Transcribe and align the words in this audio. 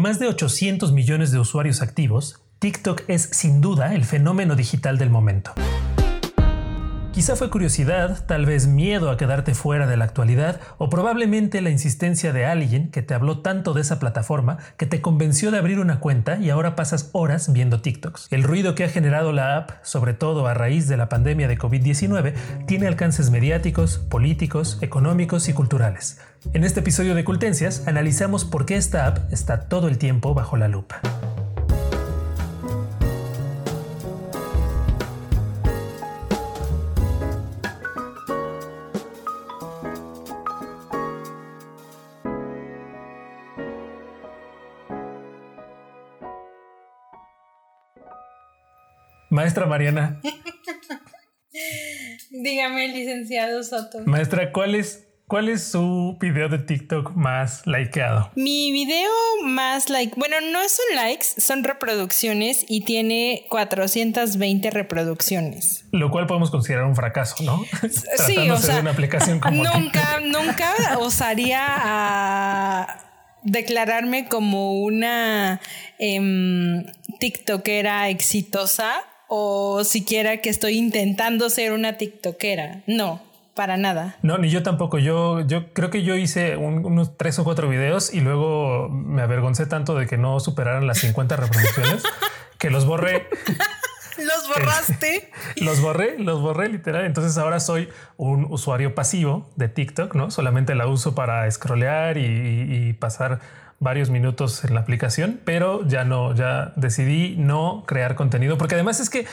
Con 0.00 0.08
más 0.08 0.18
de 0.18 0.28
800 0.28 0.92
millones 0.92 1.30
de 1.30 1.38
usuarios 1.38 1.82
activos, 1.82 2.40
TikTok 2.58 3.02
es 3.08 3.20
sin 3.20 3.60
duda 3.60 3.94
el 3.94 4.06
fenómeno 4.06 4.56
digital 4.56 4.96
del 4.96 5.10
momento. 5.10 5.52
Quizá 7.20 7.36
fue 7.36 7.50
curiosidad, 7.50 8.24
tal 8.24 8.46
vez 8.46 8.66
miedo 8.66 9.10
a 9.10 9.18
quedarte 9.18 9.52
fuera 9.52 9.86
de 9.86 9.98
la 9.98 10.06
actualidad 10.06 10.58
o 10.78 10.88
probablemente 10.88 11.60
la 11.60 11.68
insistencia 11.68 12.32
de 12.32 12.46
alguien 12.46 12.90
que 12.90 13.02
te 13.02 13.12
habló 13.12 13.40
tanto 13.40 13.74
de 13.74 13.82
esa 13.82 13.98
plataforma 13.98 14.56
que 14.78 14.86
te 14.86 15.02
convenció 15.02 15.50
de 15.50 15.58
abrir 15.58 15.80
una 15.80 16.00
cuenta 16.00 16.38
y 16.38 16.48
ahora 16.48 16.76
pasas 16.76 17.10
horas 17.12 17.52
viendo 17.52 17.82
TikToks. 17.82 18.28
El 18.30 18.42
ruido 18.42 18.74
que 18.74 18.84
ha 18.84 18.88
generado 18.88 19.32
la 19.32 19.58
app, 19.58 19.70
sobre 19.82 20.14
todo 20.14 20.46
a 20.46 20.54
raíz 20.54 20.88
de 20.88 20.96
la 20.96 21.10
pandemia 21.10 21.46
de 21.46 21.58
COVID-19, 21.58 22.32
tiene 22.66 22.86
alcances 22.86 23.30
mediáticos, 23.30 23.98
políticos, 23.98 24.78
económicos 24.80 25.50
y 25.50 25.52
culturales. 25.52 26.22
En 26.54 26.64
este 26.64 26.80
episodio 26.80 27.14
de 27.14 27.24
Cultencias 27.24 27.86
analizamos 27.86 28.46
por 28.46 28.64
qué 28.64 28.76
esta 28.76 29.06
app 29.06 29.30
está 29.30 29.68
todo 29.68 29.88
el 29.88 29.98
tiempo 29.98 30.32
bajo 30.32 30.56
la 30.56 30.68
lupa. 30.68 31.02
Maestra 49.50 49.66
Mariana. 49.66 50.20
Dígame, 52.30 52.86
licenciado 52.86 53.64
Soto. 53.64 53.98
Maestra, 54.06 54.52
¿cuál 54.52 54.76
es, 54.76 55.08
¿cuál 55.26 55.48
es 55.48 55.64
su 55.64 56.16
video 56.20 56.48
de 56.48 56.58
TikTok 56.58 57.16
más 57.16 57.66
likeado? 57.66 58.30
Mi 58.36 58.70
video 58.70 59.10
más 59.42 59.90
like, 59.90 60.14
bueno, 60.16 60.36
no 60.52 60.60
son 60.68 60.84
likes, 60.94 61.26
son 61.38 61.64
reproducciones 61.64 62.64
y 62.68 62.84
tiene 62.84 63.46
420 63.50 64.70
reproducciones. 64.70 65.84
Lo 65.90 66.12
cual 66.12 66.28
podemos 66.28 66.52
considerar 66.52 66.84
un 66.84 66.94
fracaso, 66.94 67.42
¿no? 67.42 67.64
sí, 68.24 68.50
o 68.50 68.56
sea, 68.56 68.76
de 68.76 68.80
una 68.82 68.92
aplicación 68.92 69.40
como 69.40 69.64
nunca, 69.64 70.20
nunca 70.20 70.96
osaría 71.00 71.66
a 71.66 72.86
declararme 73.42 74.28
como 74.28 74.74
una 74.74 75.60
eh, 75.98 76.84
TikTokera 77.18 78.10
exitosa 78.10 79.06
o 79.32 79.84
siquiera 79.84 80.38
que 80.38 80.50
estoy 80.50 80.76
intentando 80.76 81.50
ser 81.50 81.72
una 81.72 81.96
TikTokera. 81.96 82.82
No, 82.88 83.22
para 83.54 83.76
nada. 83.76 84.16
No, 84.22 84.38
ni 84.38 84.50
yo 84.50 84.64
tampoco. 84.64 84.98
Yo, 84.98 85.46
yo 85.46 85.72
creo 85.72 85.88
que 85.88 86.02
yo 86.02 86.16
hice 86.16 86.56
unos 86.56 87.16
tres 87.16 87.38
o 87.38 87.44
cuatro 87.44 87.68
videos 87.68 88.12
y 88.12 88.22
luego 88.22 88.88
me 88.88 89.22
avergoncé 89.22 89.66
tanto 89.66 89.94
de 89.94 90.08
que 90.08 90.18
no 90.18 90.40
superaran 90.40 90.88
las 90.88 90.98
50 90.98 91.36
reproducciones 91.36 92.02
que 92.58 92.70
los 92.70 92.86
borré. 92.86 93.28
los 94.18 94.48
borraste. 94.48 95.30
los 95.58 95.80
borré, 95.80 96.18
los 96.18 96.40
borré 96.40 96.68
literal. 96.68 97.04
Entonces 97.04 97.38
ahora 97.38 97.60
soy 97.60 97.88
un 98.16 98.48
usuario 98.50 98.96
pasivo 98.96 99.48
de 99.54 99.68
TikTok, 99.68 100.12
¿no? 100.16 100.32
Solamente 100.32 100.74
la 100.74 100.88
uso 100.88 101.14
para 101.14 101.48
scrollear 101.48 102.18
y 102.18 102.94
pasar 102.94 103.38
varios 103.80 104.10
minutos 104.10 104.62
en 104.64 104.74
la 104.74 104.80
aplicación, 104.80 105.40
pero 105.44 105.86
ya 105.88 106.04
no, 106.04 106.34
ya 106.34 106.72
decidí 106.76 107.34
no 107.36 107.84
crear 107.86 108.14
contenido, 108.14 108.56
porque 108.58 108.74
además 108.76 109.00
es 109.00 109.10
que 109.10 109.26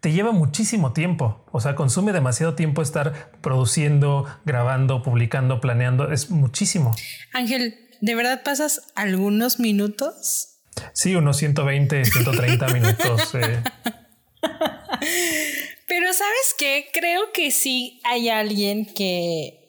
te 0.00 0.12
lleva 0.12 0.32
muchísimo 0.32 0.92
tiempo, 0.92 1.44
o 1.52 1.60
sea, 1.60 1.76
consume 1.76 2.12
demasiado 2.12 2.54
tiempo 2.54 2.82
estar 2.82 3.30
produciendo, 3.40 4.26
grabando, 4.44 5.02
publicando, 5.02 5.60
planeando, 5.60 6.10
es 6.10 6.30
muchísimo. 6.30 6.94
Ángel, 7.32 7.76
¿de 8.00 8.14
verdad 8.16 8.42
pasas 8.42 8.92
algunos 8.96 9.60
minutos? 9.60 10.58
Sí, 10.92 11.14
unos 11.14 11.36
120, 11.36 12.04
130 12.04 12.66
minutos. 12.68 13.34
Eh. 13.36 13.62
Pero 15.86 16.12
sabes 16.12 16.54
qué, 16.58 16.86
creo 16.92 17.32
que 17.32 17.52
sí 17.52 18.00
hay 18.04 18.28
alguien 18.28 18.86
que 18.86 19.61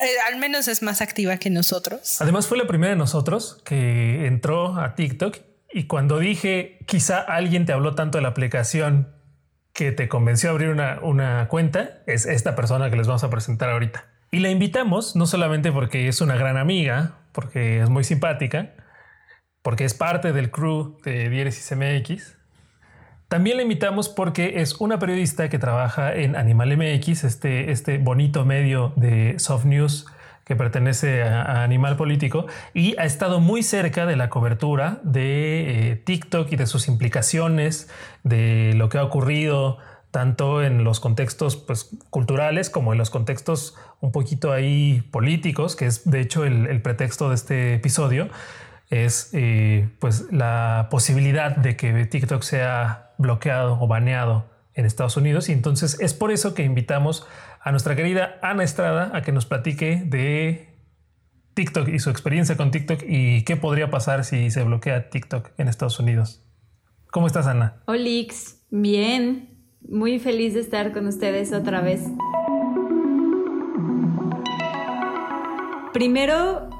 eh, 0.00 0.06
al 0.26 0.38
menos 0.38 0.68
es 0.68 0.82
más 0.82 1.00
activa 1.00 1.36
que 1.38 1.50
nosotros. 1.50 2.20
Además 2.20 2.46
fue 2.46 2.58
la 2.58 2.66
primera 2.66 2.90
de 2.90 2.96
nosotros 2.96 3.60
que 3.64 4.26
entró 4.26 4.78
a 4.78 4.94
TikTok 4.94 5.38
y 5.72 5.84
cuando 5.84 6.18
dije 6.18 6.78
quizá 6.86 7.18
alguien 7.18 7.66
te 7.66 7.72
habló 7.72 7.94
tanto 7.94 8.18
de 8.18 8.22
la 8.22 8.28
aplicación 8.28 9.14
que 9.72 9.92
te 9.92 10.08
convenció 10.08 10.50
a 10.50 10.52
abrir 10.52 10.70
una, 10.70 10.98
una 11.02 11.46
cuenta, 11.48 12.02
es 12.06 12.26
esta 12.26 12.56
persona 12.56 12.90
que 12.90 12.96
les 12.96 13.06
vamos 13.06 13.22
a 13.22 13.30
presentar 13.30 13.70
ahorita. 13.70 14.06
Y 14.30 14.40
la 14.40 14.50
invitamos 14.50 15.14
no 15.14 15.26
solamente 15.26 15.72
porque 15.72 16.08
es 16.08 16.20
una 16.20 16.36
gran 16.36 16.56
amiga, 16.56 17.18
porque 17.32 17.80
es 17.80 17.88
muy 17.88 18.02
simpática, 18.02 18.74
porque 19.62 19.84
es 19.84 19.94
parte 19.94 20.32
del 20.32 20.50
crew 20.50 20.98
de 21.04 21.28
Diéresis 21.28 21.76
MX, 21.76 22.37
también 23.28 23.56
la 23.56 23.62
invitamos 23.62 24.08
porque 24.08 24.60
es 24.60 24.74
una 24.80 24.98
periodista 24.98 25.48
que 25.48 25.58
trabaja 25.58 26.14
en 26.14 26.34
Animal 26.36 26.76
MX, 26.76 27.24
este, 27.24 27.70
este 27.70 27.98
bonito 27.98 28.44
medio 28.44 28.92
de 28.96 29.38
soft 29.38 29.64
news 29.64 30.06
que 30.44 30.56
pertenece 30.56 31.22
a, 31.22 31.62
Animal 31.62 31.96
Político 31.96 32.46
y 32.72 32.98
ha 32.98 33.04
estado 33.04 33.40
muy 33.40 33.62
cerca 33.62 34.06
de 34.06 34.16
la 34.16 34.30
cobertura 34.30 34.98
de 35.02 35.90
eh, 35.90 35.96
TikTok 35.96 36.50
y 36.52 36.56
de 36.56 36.66
sus 36.66 36.88
implicaciones, 36.88 37.90
de 38.22 38.72
lo 38.74 38.88
que 38.88 38.98
ha 38.98 39.04
ocurrido 39.04 39.78
tanto 40.10 40.62
en 40.62 40.84
los 40.84 41.00
contextos 41.00 41.56
pues, 41.56 41.90
culturales 42.08 42.70
como 42.70 42.92
en 42.92 42.98
los 42.98 43.10
contextos 43.10 43.76
un 44.00 44.10
poquito 44.10 44.52
ahí 44.52 45.02
políticos, 45.10 45.76
que 45.76 45.84
es 45.84 46.10
de 46.10 46.20
hecho 46.20 46.44
el 46.46 46.80
pretexto 46.80 47.28
de 47.28 47.34
este 47.34 47.74
episodio 47.74 48.28
es 48.90 49.30
eh, 49.32 49.88
pues 49.98 50.26
la 50.32 50.88
posibilidad 50.90 51.54
de 51.56 51.76
que 51.76 52.06
TikTok 52.06 52.42
sea 52.42 53.07
bloqueado 53.18 53.78
o 53.80 53.86
baneado 53.86 54.46
en 54.74 54.86
Estados 54.86 55.16
Unidos 55.16 55.48
y 55.48 55.52
entonces 55.52 55.98
es 56.00 56.14
por 56.14 56.30
eso 56.30 56.54
que 56.54 56.62
invitamos 56.62 57.26
a 57.60 57.72
nuestra 57.72 57.96
querida 57.96 58.38
Ana 58.42 58.62
Estrada 58.62 59.10
a 59.12 59.22
que 59.22 59.32
nos 59.32 59.44
platique 59.44 60.02
de 60.06 60.68
TikTok 61.54 61.88
y 61.88 61.98
su 61.98 62.10
experiencia 62.10 62.56
con 62.56 62.70
TikTok 62.70 63.02
y 63.04 63.42
qué 63.42 63.56
podría 63.56 63.90
pasar 63.90 64.24
si 64.24 64.50
se 64.52 64.62
bloquea 64.62 65.10
TikTok 65.10 65.50
en 65.58 65.66
Estados 65.66 65.98
Unidos. 65.98 66.44
¿Cómo 67.10 67.26
estás, 67.26 67.48
Ana? 67.48 67.82
Olix, 67.86 68.62
bien, 68.70 69.58
muy 69.80 70.20
feliz 70.20 70.54
de 70.54 70.60
estar 70.60 70.92
con 70.92 71.08
ustedes 71.08 71.52
otra 71.52 71.80
vez. 71.80 72.04
Primero, 75.92 76.70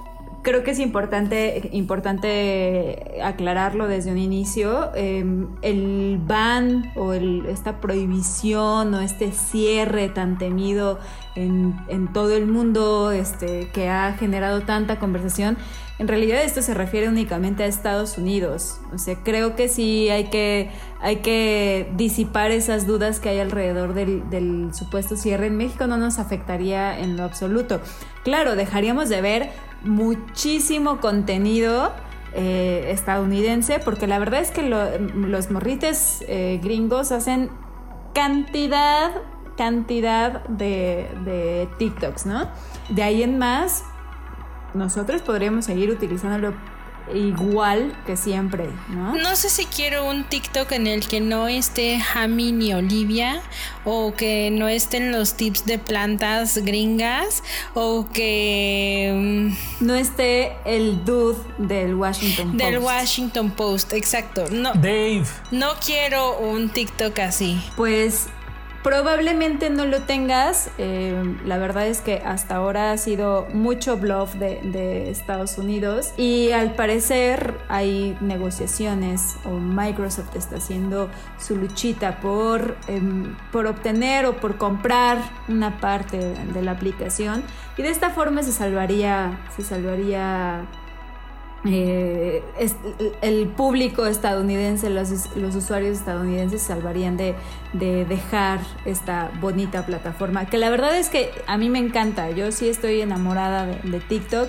creo 0.49 0.65
que 0.65 0.71
es 0.71 0.79
importante, 0.79 1.69
importante 1.73 3.21
aclararlo 3.23 3.87
desde 3.87 4.13
un 4.13 4.17
inicio. 4.17 4.91
Em, 4.95 5.49
el 5.61 6.19
ban 6.23 6.91
o 6.97 7.13
esta 7.13 7.83
prohibición 7.83 8.95
o 8.95 9.01
este 9.01 9.31
cierre 9.33 10.09
tan 10.09 10.39
temido 10.39 10.99
en, 11.35 11.77
todo 12.15 12.35
el 12.35 12.47
mundo 12.47 13.13
este, 13.13 13.69
que 13.75 13.91
ha 13.91 14.15
generado 14.15 14.63
tanta 14.63 14.99
conversación, 14.99 15.59
en 15.99 16.09
realidad 16.09 16.43
esto 16.43 16.63
se 16.63 16.73
refiere 16.73 17.09
únicamente 17.09 17.65
a 17.65 17.67
Estados 17.67 18.17
Unidos. 18.17 18.79
O 18.95 18.99
sea, 18.99 19.17
creo 19.23 19.55
que 19.55 19.69
sí 19.69 20.09
hay 20.09 20.31
que, 20.31 20.71
hay 21.01 21.17
que 21.17 21.93
disipar 21.97 22.53
esas 22.53 22.87
dudas 22.87 23.21
que 23.21 23.29
hay 23.29 23.41
alrededor 23.41 23.93
del, 23.93 24.31
del 24.31 24.73
supuesto 24.73 25.17
cierre. 25.17 25.49
En 25.49 25.59
México 25.59 25.87
no 25.87 25.99
nos 25.99 26.19
afectaría 26.19 26.99
en 26.99 27.19
lo 27.19 27.25
absoluto. 27.25 27.83
Claro, 28.25 28.57
dejaríamos 28.57 29.09
de 29.09 29.21
ver 29.21 29.51
muchísimo 29.83 31.01
contenido 31.01 31.93
eh, 32.35 32.91
estadounidense, 32.91 33.79
porque 33.79 34.07
la 34.07 34.19
verdad 34.19 34.41
es 34.41 34.51
que 34.51 34.63
los 34.63 35.51
morrites 35.51 36.25
eh, 36.29 36.61
gringos 36.63 37.13
hacen 37.13 37.51
cantidad, 38.15 39.13
cantidad 39.57 40.45
de, 40.49 41.09
de 41.25 41.69
TikToks, 41.79 42.27
¿no? 42.27 42.49
De 42.91 43.03
ahí 43.03 43.23
en 43.23 43.39
más, 43.39 43.85
nosotros 44.75 45.23
podríamos 45.23 45.65
seguir 45.65 45.91
utilizándolo 45.91 46.55
igual 47.15 47.97
que 48.07 48.17
siempre, 48.17 48.69
¿no? 48.89 49.15
No 49.17 49.37
sé 49.37 49.49
si 49.49 49.67
quiero 49.67 50.09
un 50.09 50.25
TikTok 50.25 50.73
en 50.73 50.87
el 50.87 51.07
que 51.07 51.21
no 51.21 51.49
esté 51.49 51.99
Jami 51.99 52.53
ni 52.53 52.75
Olivia 52.75 53.41
o 53.85 54.15
que 54.15 54.51
no 54.51 54.69
estén 54.69 55.13
los 55.13 55.35
tips 55.35 55.65
de 55.65 55.79
plantas 55.79 56.59
gringas 56.59 57.43
o 57.75 58.07
que 58.13 59.13
mm, 59.15 59.85
no 59.85 59.95
esté 59.95 60.57
el 60.65 61.05
dude 61.05 61.39
del 61.59 61.95
Washington 61.95 62.53
Post. 62.53 62.65
Del 62.65 62.79
Washington 62.79 63.51
Post, 63.51 63.93
exacto. 63.93 64.45
No. 64.51 64.73
Dave. 64.75 65.25
No 65.51 65.75
quiero 65.85 66.39
un 66.39 66.69
TikTok 66.69 67.19
así. 67.21 67.61
Pues 67.77 68.29
Probablemente 68.83 69.71
no 69.71 69.87
lo 69.87 70.03
tengas, 70.03 70.71
eh, 70.79 71.21
la 71.45 71.59
verdad 71.59 71.89
es 71.89 72.01
que 72.01 72.23
hasta 72.25 72.57
ahora 72.57 72.93
ha 72.93 72.97
sido 72.97 73.49
mucho 73.53 73.97
bluff 73.97 74.35
de, 74.35 75.11
Estados 75.11 75.59
Unidos 75.59 76.13
y 76.17 76.53
al 76.53 76.75
parecer 76.75 77.55
hay 77.69 78.17
negociaciones 78.21 79.37
o 79.45 79.51
Microsoft 79.51 80.37
está 80.37 80.57
haciendo 80.57 81.11
su 81.39 81.57
luchita 81.57 82.21
por, 82.21 82.77
em, 82.87 83.37
por 83.51 83.67
obtener 83.67 84.27
o 84.27 84.37
por 84.37 84.59
comprar 84.59 85.19
una 85.49 85.81
parte 85.81 86.19
de 86.19 86.63
la 86.63 86.73
aplicación 86.73 87.43
y 87.77 87.83
de 87.83 87.91
esta 87.91 88.11
forma 88.11 88.43
se 88.43 88.53
salvaría, 88.53 89.41
se 89.57 89.63
salvaría 89.63 90.67
eh, 91.65 92.43
el 93.21 93.49
público 93.49 94.07
estadounidense, 94.07 94.91
los, 94.91 95.11
usuarios 95.55 95.99
estadounidenses 95.99 96.63
salvarían 96.63 97.17
de, 97.17 97.35
dejar 97.73 98.61
esta 98.85 99.31
bonita 99.41 99.85
plataforma. 99.85 100.47
Que 100.47 100.59
la 100.59 100.71
verdad 100.71 100.97
es 100.97 101.09
que 101.09 101.31
a 101.47 101.59
mí 101.59 101.69
me 101.69 101.79
encanta, 101.79 102.31
yo 102.31 102.53
sí 102.53 102.69
estoy 102.69 103.01
enamorada 103.01 103.67
de, 103.67 104.01
TikTok, 104.01 104.49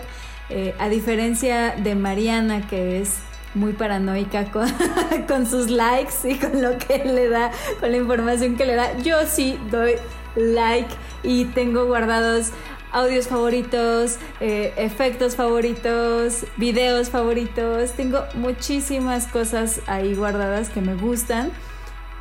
eh, 0.49 0.75
a 0.79 0.89
diferencia 0.89 1.75
de 1.75 1.95
Mariana 1.95 2.67
que 2.67 3.01
es 3.01 3.17
muy 3.55 3.73
paranoica 3.73 4.51
con, 4.51 4.67
con 5.27 5.47
sus 5.47 5.69
likes 5.69 6.13
y 6.23 6.35
con 6.35 6.61
lo 6.61 6.77
que 6.77 7.03
le 7.05 7.29
da, 7.29 7.51
con 7.79 7.91
la 7.91 7.97
información 7.97 8.55
que 8.55 8.65
le 8.65 8.75
da. 8.75 8.97
Yo 8.99 9.25
sí 9.25 9.59
doy 9.71 9.95
like 10.35 10.93
y 11.23 11.45
tengo 11.45 11.85
guardados 11.85 12.51
audios 12.91 13.27
favoritos, 13.27 14.17
eh, 14.39 14.73
efectos 14.77 15.35
favoritos, 15.35 16.45
videos 16.57 17.09
favoritos. 17.09 17.91
Tengo 17.93 18.23
muchísimas 18.35 19.27
cosas 19.27 19.81
ahí 19.87 20.15
guardadas 20.15 20.69
que 20.69 20.81
me 20.81 20.95
gustan 20.95 21.51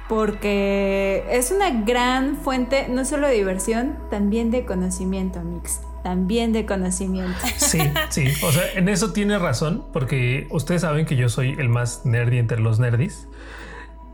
porque 0.09 1.25
es 1.31 1.50
una 1.50 1.70
gran 1.82 2.37
fuente 2.37 2.87
no 2.88 3.05
solo 3.05 3.29
de 3.29 3.35
diversión, 3.35 3.99
también 4.11 4.50
de 4.50 4.65
conocimiento, 4.65 5.41
Mix. 5.43 5.82
También 6.03 6.53
de 6.53 6.65
conocimiento. 6.65 7.38
Sí, 7.56 7.81
sí. 8.09 8.29
O 8.43 8.50
sea, 8.50 8.62
en 8.75 8.88
eso 8.88 9.12
tiene 9.12 9.38
razón, 9.38 9.85
porque 9.93 10.47
ustedes 10.50 10.81
saben 10.81 11.05
que 11.05 11.17
yo 11.17 11.29
soy 11.29 11.55
el 11.59 11.69
más 11.69 12.06
nerdy 12.06 12.38
entre 12.38 12.61
los 12.61 12.79
nerdis. 12.79 13.29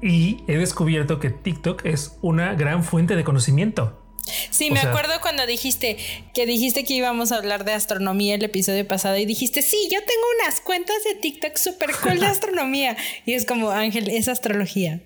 Y 0.02 0.44
he 0.48 0.58
descubierto 0.58 1.20
que 1.20 1.30
TikTok 1.30 1.86
es 1.86 2.18
una 2.20 2.54
gran 2.54 2.82
fuente 2.82 3.14
de 3.14 3.22
conocimiento. 3.22 4.03
Sí, 4.50 4.70
me 4.70 4.80
acuerdo 4.80 5.20
cuando 5.20 5.46
dijiste 5.46 5.96
que 6.32 6.46
dijiste 6.46 6.84
que 6.84 6.94
íbamos 6.94 7.32
a 7.32 7.36
hablar 7.36 7.64
de 7.64 7.72
astronomía 7.72 8.34
el 8.34 8.44
episodio 8.44 8.86
pasado 8.86 9.16
y 9.16 9.26
dijiste, 9.26 9.62
sí, 9.62 9.76
yo 9.92 10.00
tengo 10.00 10.22
unas 10.40 10.60
cuentas 10.60 10.96
de 11.04 11.20
TikTok 11.20 11.56
súper 11.56 11.90
cool 12.02 12.20
de 12.20 12.26
astronomía. 12.34 12.96
y 13.26 13.34
es 13.34 13.46
como, 13.46 13.70
Ángel, 13.70 14.08
es 14.08 14.28
astrología. 14.28 15.00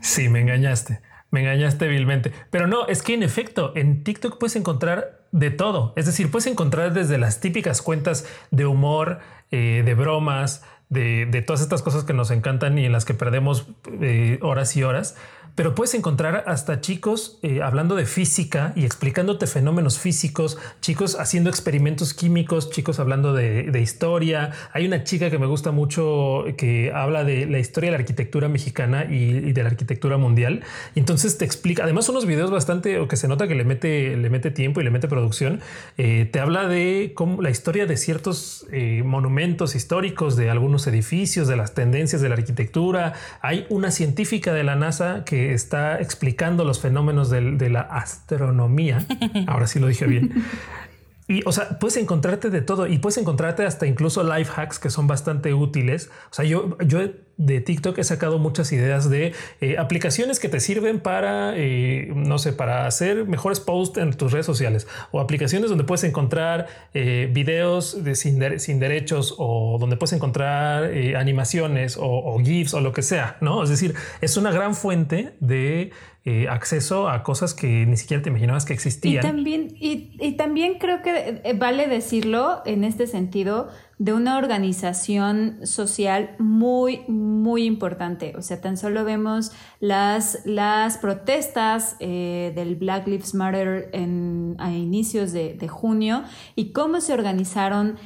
Sí, 0.00 0.28
me 0.28 0.40
engañaste. 0.40 1.00
Me 1.30 1.40
engañaste 1.40 1.88
vilmente. 1.88 2.32
Pero 2.50 2.66
no, 2.66 2.86
es 2.88 3.02
que 3.02 3.14
en 3.14 3.22
efecto, 3.22 3.72
en 3.74 4.04
TikTok 4.04 4.38
puedes 4.38 4.56
encontrar 4.56 5.26
de 5.32 5.50
todo. 5.50 5.94
Es 5.96 6.06
decir, 6.06 6.30
puedes 6.30 6.46
encontrar 6.46 6.92
desde 6.92 7.16
las 7.16 7.40
típicas 7.40 7.80
cuentas 7.80 8.26
de 8.50 8.66
humor, 8.66 9.20
eh, 9.50 9.82
de 9.84 9.94
bromas, 9.94 10.62
de, 10.90 11.42
todas 11.46 11.62
estas 11.62 11.80
cosas 11.80 12.04
que 12.04 12.12
nos 12.12 12.30
encantan 12.30 12.76
y 12.76 12.84
en 12.84 12.92
las 12.92 13.06
que 13.06 13.14
perdemos 13.14 13.66
eh, 14.02 14.38
horas 14.42 14.76
y 14.76 14.82
horas 14.82 15.16
pero 15.54 15.74
puedes 15.74 15.94
encontrar 15.94 16.44
hasta 16.46 16.80
chicos 16.80 17.38
eh, 17.42 17.62
hablando 17.62 17.94
de 17.94 18.06
física 18.06 18.72
y 18.74 18.84
explicándote 18.84 19.46
fenómenos 19.46 19.98
físicos, 19.98 20.58
chicos 20.80 21.18
haciendo 21.18 21.50
experimentos 21.50 22.14
químicos, 22.14 22.70
chicos 22.70 22.98
hablando 22.98 23.34
de, 23.34 23.82
historia. 23.82 24.52
Hay 24.72 24.86
una 24.86 25.02
chica 25.02 25.28
que 25.28 25.38
me 25.38 25.46
gusta 25.46 25.72
mucho 25.72 26.44
que 26.56 26.92
habla 26.94 27.24
de 27.24 27.46
la 27.46 27.58
historia 27.58 27.90
de 27.90 27.96
la 27.96 28.00
arquitectura 28.00 28.48
mexicana 28.48 29.06
y, 29.10 29.52
de 29.52 29.62
la 29.62 29.68
arquitectura 29.70 30.16
mundial. 30.16 30.62
Y 30.94 31.00
entonces 31.00 31.36
te 31.36 31.44
explica, 31.44 31.82
además 31.82 32.08
unos 32.08 32.26
videos 32.26 32.50
bastante, 32.50 32.98
o 33.00 33.08
que 33.08 33.16
se 33.16 33.28
nota 33.28 33.48
que 33.48 33.54
le 33.54 33.64
mete, 33.64 34.16
le 34.16 34.30
mete 34.30 34.50
tiempo 34.50 34.80
y 34.80 34.84
le 34.84 34.90
mete 34.90 35.08
producción, 35.08 35.60
eh, 35.98 36.28
te 36.30 36.38
habla 36.38 36.68
de 36.68 37.14
la 37.40 37.50
historia 37.50 37.86
de 37.86 37.96
ciertos 37.96 38.66
eh, 38.70 39.02
monumentos 39.04 39.74
históricos, 39.74 40.36
de 40.36 40.48
algunos 40.48 40.86
edificios, 40.86 41.48
de 41.48 41.56
las 41.56 41.74
tendencias 41.74 42.22
de 42.22 42.28
la 42.28 42.36
arquitectura. 42.36 43.14
Hay 43.40 43.66
una 43.68 43.90
científica 43.90 44.52
de 44.52 44.62
la 44.62 44.76
NASA 44.76 45.24
que 45.24 45.41
está 45.50 46.00
explicando 46.00 46.64
los 46.64 46.80
fenómenos 46.80 47.30
de, 47.30 47.68
la 47.68 47.80
astronomía. 47.80 49.06
Ahora 49.46 49.66
sí 49.66 49.78
lo 49.78 49.86
dije 49.86 50.06
bien. 50.06 50.44
Y, 51.32 51.42
o 51.46 51.52
sea, 51.52 51.78
puedes 51.78 51.96
encontrarte 51.96 52.50
de 52.50 52.60
todo 52.60 52.86
y 52.86 52.98
puedes 52.98 53.16
encontrarte 53.16 53.64
hasta 53.64 53.86
incluso 53.86 54.22
life 54.22 54.52
hacks 54.54 54.78
que 54.78 54.90
son 54.90 55.06
bastante 55.06 55.54
útiles. 55.54 56.10
O 56.30 56.34
sea, 56.34 56.44
yo, 56.44 56.76
yo 56.86 57.00
de 57.38 57.60
TikTok 57.60 57.98
he 57.98 58.04
sacado 58.04 58.38
muchas 58.38 58.70
ideas 58.72 59.08
de 59.08 59.32
eh, 59.62 59.78
aplicaciones 59.78 60.38
que 60.38 60.50
te 60.50 60.60
sirven 60.60 61.00
para, 61.00 61.54
eh, 61.56 62.12
no 62.14 62.38
sé, 62.38 62.52
para 62.52 62.86
hacer 62.86 63.26
mejores 63.26 63.60
posts 63.60 63.98
en 63.98 64.12
tus 64.12 64.32
redes 64.32 64.44
sociales 64.44 64.86
o 65.10 65.20
aplicaciones 65.20 65.70
donde 65.70 65.84
puedes 65.84 66.04
encontrar 66.04 66.66
eh, 66.92 67.30
videos 67.32 68.04
de 68.04 68.14
sin, 68.14 68.60
sin, 68.60 68.78
derechos 68.78 69.34
o 69.38 69.78
donde 69.80 69.96
puedes 69.96 70.12
encontrar 70.12 70.92
animaciones 71.16 71.96
o, 71.96 72.04
o, 72.04 72.38
GIFs 72.40 72.74
o 72.74 72.80
lo 72.80 72.92
que 72.92 73.02
sea, 73.02 73.38
¿no? 73.40 73.62
Es 73.62 73.70
decir, 73.70 73.94
es 74.20 74.36
una 74.36 74.50
gran 74.52 74.74
fuente 74.74 75.32
de 75.40 75.92
acceso 76.48 77.08
a 77.08 77.22
cosas 77.22 77.52
que 77.52 77.84
ni 77.84 77.96
siquiera 77.96 78.22
te 78.22 78.28
imaginabas 78.30 78.64
que 78.64 78.72
existían. 78.72 79.24
Y 79.24 79.26
también, 79.26 79.68
y, 79.78 80.32
también 80.36 80.78
creo 80.78 81.02
que 81.02 81.42
vale 81.58 81.88
decirlo 81.88 82.62
en 82.64 82.84
este 82.84 83.06
sentido, 83.06 83.68
de 84.02 84.12
una 84.12 84.36
organización 84.36 85.64
social 85.64 86.34
muy, 86.40 87.04
muy 87.06 87.66
importante. 87.66 88.34
O 88.36 88.42
sea, 88.42 88.60
tan 88.60 88.76
solo 88.76 89.04
vemos 89.04 89.52
las, 89.78 90.40
las 90.44 90.98
protestas 90.98 91.94
eh, 92.00 92.50
del 92.56 92.74
Black 92.74 93.06
Lives 93.06 93.32
Matter 93.32 93.90
en, 93.92 94.56
a 94.58 94.72
inicios 94.72 95.32
de, 95.32 95.68
junio 95.68 96.24
y 96.56 96.72
cómo 96.72 97.00
se 97.00 97.12
organizaron 97.12 97.96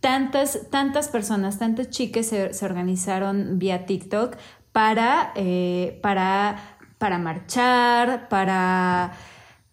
tantas, 0.00 0.68
tantas 0.70 1.06
personas, 1.06 1.60
tantas 1.60 1.90
chicas 1.90 2.26
se, 2.26 2.64
organizaron 2.64 3.60
vía 3.60 3.86
TikTok 3.86 4.36
para, 4.72 5.32
eh, 5.36 6.00
para, 6.02 6.75
para 6.98 7.18
marchar, 7.18 8.28
para 8.28 9.12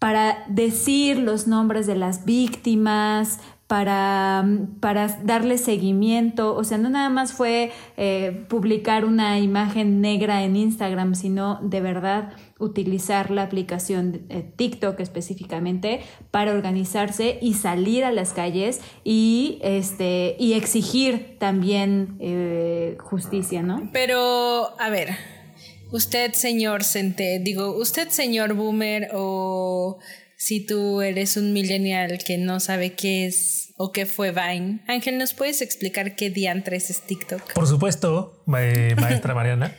para 0.03 0.43
decir 0.49 1.17
los 1.17 1.47
nombres 1.47 1.87
de 1.87 1.95
las 1.95 2.25
víctimas, 2.25 3.39
para, 3.67 4.45
para 4.81 5.07
darle 5.23 5.57
seguimiento. 5.57 6.55
O 6.55 6.65
sea, 6.65 6.77
no 6.77 6.89
nada 6.89 7.07
más 7.07 7.31
fue 7.31 7.71
eh, 7.95 8.45
publicar 8.49 9.05
una 9.05 9.39
imagen 9.39 10.01
negra 10.01 10.43
en 10.43 10.57
Instagram, 10.57 11.15
sino 11.15 11.57
de 11.61 11.79
verdad 11.79 12.33
utilizar 12.59 13.31
la 13.31 13.43
aplicación 13.43 14.25
eh, 14.27 14.43
TikTok 14.55 14.99
específicamente 14.99 16.01
para 16.31 16.51
organizarse 16.51 17.39
y 17.41 17.53
salir 17.53 18.03
a 18.03 18.11
las 18.11 18.33
calles 18.33 18.81
y, 19.05 19.57
este, 19.63 20.35
y 20.37 20.53
exigir 20.53 21.37
también 21.39 22.17
eh, 22.19 22.97
justicia, 22.99 23.63
¿no? 23.63 23.89
Pero, 23.93 24.77
a 24.77 24.89
ver, 24.89 25.15
usted, 25.93 26.33
señor 26.33 26.83
Sente, 26.83 27.39
digo, 27.39 27.77
usted, 27.77 28.09
señor 28.09 28.53
Boomer, 28.53 29.09
o 29.13 29.99
si 30.35 30.65
tú 30.65 31.01
eres 31.01 31.37
un 31.37 31.53
millennial 31.53 32.17
que 32.25 32.37
no 32.37 32.59
sabe 32.59 32.93
qué 32.93 33.27
es 33.27 33.73
o 33.77 33.91
qué 33.91 34.05
fue 34.05 34.31
Vine. 34.31 34.79
Ángel, 34.87 35.17
¿nos 35.17 35.33
puedes 35.33 35.61
explicar 35.61 36.15
qué 36.15 36.29
diantres 36.29 36.89
es 36.89 37.01
TikTok? 37.01 37.53
Por 37.53 37.67
supuesto, 37.67 38.43
maestra 38.45 39.33
Mariana. 39.35 39.75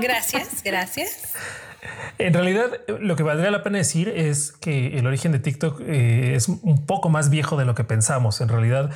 gracias, 0.00 0.62
gracias. 0.64 1.34
En 2.18 2.32
realidad, 2.32 2.70
lo 3.00 3.16
que 3.16 3.22
valdría 3.22 3.50
la 3.50 3.62
pena 3.62 3.78
decir 3.78 4.08
es 4.08 4.52
que 4.52 4.96
el 4.96 5.06
origen 5.06 5.32
de 5.32 5.40
TikTok 5.40 5.80
eh, 5.80 6.34
es 6.34 6.48
un 6.48 6.86
poco 6.86 7.10
más 7.10 7.28
viejo 7.28 7.56
de 7.56 7.64
lo 7.64 7.74
que 7.74 7.84
pensamos. 7.84 8.40
En 8.40 8.48
realidad, 8.48 8.90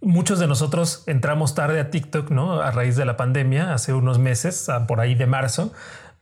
muchos 0.00 0.38
de 0.38 0.46
nosotros 0.46 1.04
entramos 1.06 1.54
tarde 1.54 1.80
a 1.80 1.90
TikTok, 1.90 2.30
¿no? 2.30 2.60
A 2.60 2.70
raíz 2.70 2.96
de 2.96 3.04
la 3.04 3.16
pandemia, 3.16 3.74
hace 3.74 3.92
unos 3.92 4.18
meses, 4.18 4.68
por 4.86 5.00
ahí 5.00 5.14
de 5.14 5.26
marzo. 5.26 5.72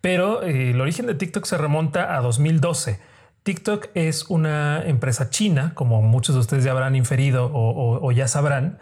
Pero 0.00 0.43
eh, 0.43 0.71
el 0.71 0.81
origen 0.81 1.07
de 1.07 1.14
TikTok 1.14 1.45
se 1.45 1.57
remonta 1.59 2.17
a 2.17 2.21
2012 2.21 3.12
TikTok 3.43 3.88
es 3.95 4.26
una 4.29 4.85
empresa 4.85 5.29
china, 5.29 5.73
como 5.75 6.00
muchos 6.00 6.37
de 6.37 6.41
ustedes 6.41 6.62
ya 6.62 6.71
habrán 6.71 6.95
inferido 6.95 7.50
o, 7.52 8.12
ya 8.12 8.29
sabrán, 8.29 8.79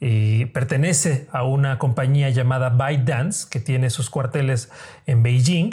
y 0.00 0.46
pertenece 0.46 1.28
a 1.30 1.44
una 1.44 1.78
compañía 1.78 2.28
llamada 2.30 2.70
ByteDance, 2.70 3.48
que 3.48 3.60
tiene 3.60 3.88
sus 3.90 4.10
cuarteles 4.10 4.70
en 5.06 5.22
Beijing, 5.22 5.70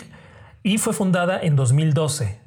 y 0.62 0.78
fue 0.78 0.94
fundada 0.94 1.40
en 1.42 1.56
2012. 1.56 2.40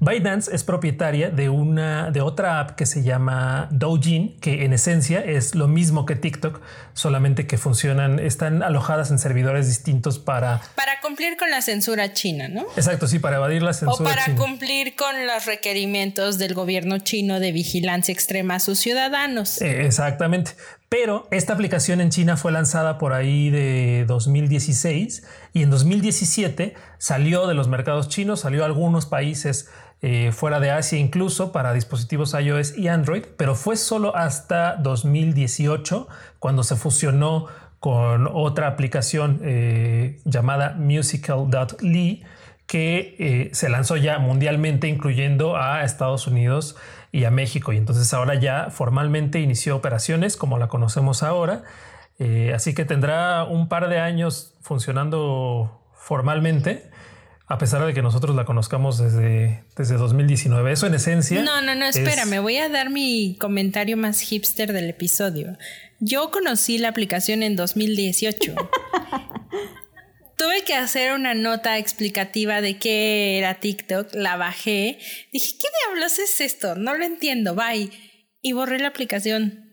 ByteDance 0.00 0.54
es 0.54 0.64
propietaria 0.64 1.30
de 1.30 1.48
una 1.48 2.10
de 2.10 2.20
otra 2.20 2.60
app 2.60 2.72
que 2.72 2.86
se 2.86 3.02
llama 3.02 3.68
Douyin, 3.70 4.38
que 4.40 4.64
en 4.64 4.72
esencia 4.72 5.20
es 5.20 5.54
lo 5.54 5.68
mismo 5.68 6.04
que 6.04 6.16
TikTok, 6.16 6.60
solamente 6.92 7.46
que 7.46 7.58
funcionan, 7.58 8.18
están 8.18 8.62
alojadas 8.62 9.10
en 9.10 9.18
servidores 9.18 9.68
distintos 9.68 10.18
para 10.18 10.60
para 10.74 11.00
cumplir 11.00 11.36
con 11.36 11.50
la 11.50 11.62
censura 11.62 12.12
china, 12.12 12.48
¿no? 12.48 12.62
Exacto, 12.76 13.06
sí, 13.06 13.18
para 13.18 13.36
evadir 13.36 13.62
la 13.62 13.72
censura. 13.72 14.10
O 14.10 14.14
para 14.14 14.34
cumplir 14.36 14.96
con 14.96 15.26
los 15.26 15.46
requerimientos 15.46 16.38
del 16.38 16.54
gobierno 16.54 16.98
chino 16.98 17.40
de 17.40 17.52
vigilancia 17.52 18.12
extrema 18.12 18.56
a 18.56 18.60
sus 18.60 18.78
ciudadanos. 18.78 19.60
Eh, 19.60 19.86
exactamente. 19.86 20.52
Pero 20.96 21.26
esta 21.32 21.54
aplicación 21.54 22.00
en 22.00 22.10
China 22.10 22.36
fue 22.36 22.52
lanzada 22.52 22.98
por 22.98 23.14
ahí 23.14 23.50
de 23.50 24.04
2016 24.06 25.26
y 25.52 25.64
en 25.64 25.70
2017 25.70 26.74
salió 26.98 27.48
de 27.48 27.54
los 27.54 27.66
mercados 27.66 28.08
chinos, 28.08 28.38
salió 28.38 28.62
a 28.62 28.66
algunos 28.66 29.04
países 29.04 29.68
eh, 30.02 30.30
fuera 30.30 30.60
de 30.60 30.70
Asia 30.70 30.96
incluso 30.96 31.50
para 31.50 31.72
dispositivos 31.72 32.32
iOS 32.40 32.78
y 32.78 32.86
Android, 32.86 33.24
pero 33.36 33.56
fue 33.56 33.74
solo 33.74 34.14
hasta 34.14 34.76
2018 34.76 36.06
cuando 36.38 36.62
se 36.62 36.76
fusionó 36.76 37.46
con 37.80 38.28
otra 38.32 38.68
aplicación 38.68 39.40
eh, 39.42 40.20
llamada 40.24 40.76
musical.ly 40.78 42.22
que 42.68 43.16
eh, 43.18 43.50
se 43.52 43.68
lanzó 43.68 43.96
ya 43.96 44.20
mundialmente 44.20 44.86
incluyendo 44.86 45.56
a 45.56 45.82
Estados 45.82 46.28
Unidos 46.28 46.76
y 47.14 47.26
a 47.26 47.30
México. 47.30 47.72
Y 47.72 47.76
entonces 47.76 48.12
ahora 48.12 48.34
ya 48.34 48.70
formalmente 48.70 49.38
inició 49.38 49.76
operaciones 49.76 50.36
como 50.36 50.58
la 50.58 50.66
conocemos 50.66 51.22
ahora. 51.22 51.62
Eh, 52.18 52.52
así 52.52 52.74
que 52.74 52.84
tendrá 52.84 53.44
un 53.44 53.68
par 53.68 53.88
de 53.88 54.00
años 54.00 54.54
funcionando 54.62 55.80
formalmente 55.94 56.90
a 57.46 57.58
pesar 57.58 57.86
de 57.86 57.94
que 57.94 58.02
nosotros 58.02 58.34
la 58.34 58.44
conozcamos 58.44 58.98
desde, 58.98 59.62
desde 59.76 59.96
2019. 59.96 60.72
Eso 60.72 60.88
en 60.88 60.94
esencia. 60.94 61.40
No, 61.42 61.62
no, 61.62 61.76
no, 61.76 61.86
espera, 61.86 62.26
me 62.26 62.40
voy 62.40 62.56
a 62.56 62.68
dar 62.68 62.90
mi 62.90 63.36
comentario 63.38 63.96
más 63.96 64.20
hipster 64.20 64.72
del 64.72 64.90
episodio. 64.90 65.56
Yo 66.00 66.32
conocí 66.32 66.78
la 66.78 66.88
aplicación 66.88 67.44
en 67.44 67.54
2018. 67.54 68.54
Tuve 70.44 70.62
que 70.62 70.74
hacer 70.74 71.14
una 71.14 71.32
nota 71.32 71.78
explicativa 71.78 72.60
de 72.60 72.76
qué 72.76 73.38
era 73.38 73.60
TikTok, 73.60 74.08
la 74.12 74.36
bajé, 74.36 74.98
dije, 75.32 75.54
¿qué 75.58 75.66
diablos 75.86 76.18
es 76.18 76.38
esto? 76.42 76.74
No 76.74 76.94
lo 76.94 77.02
entiendo, 77.02 77.54
bye. 77.54 77.88
Y 78.42 78.52
borré 78.52 78.78
la 78.78 78.88
aplicación. 78.88 79.70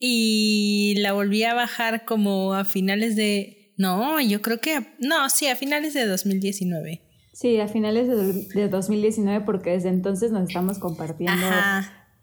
Y 0.00 0.96
la 0.98 1.12
volví 1.12 1.44
a 1.44 1.54
bajar 1.54 2.04
como 2.04 2.54
a 2.54 2.64
finales 2.64 3.14
de 3.14 3.72
no, 3.76 4.20
yo 4.20 4.42
creo 4.42 4.60
que, 4.60 4.84
no, 4.98 5.30
sí, 5.30 5.46
a 5.46 5.54
finales 5.54 5.94
de 5.94 6.04
2019. 6.08 7.02
Sí, 7.32 7.60
a 7.60 7.68
finales 7.68 8.08
de, 8.08 8.68
2019 8.68 9.44
porque 9.44 9.70
desde 9.70 9.90
entonces 9.90 10.32
nos 10.32 10.48
estamos 10.48 10.80
compartiendo 10.80 11.46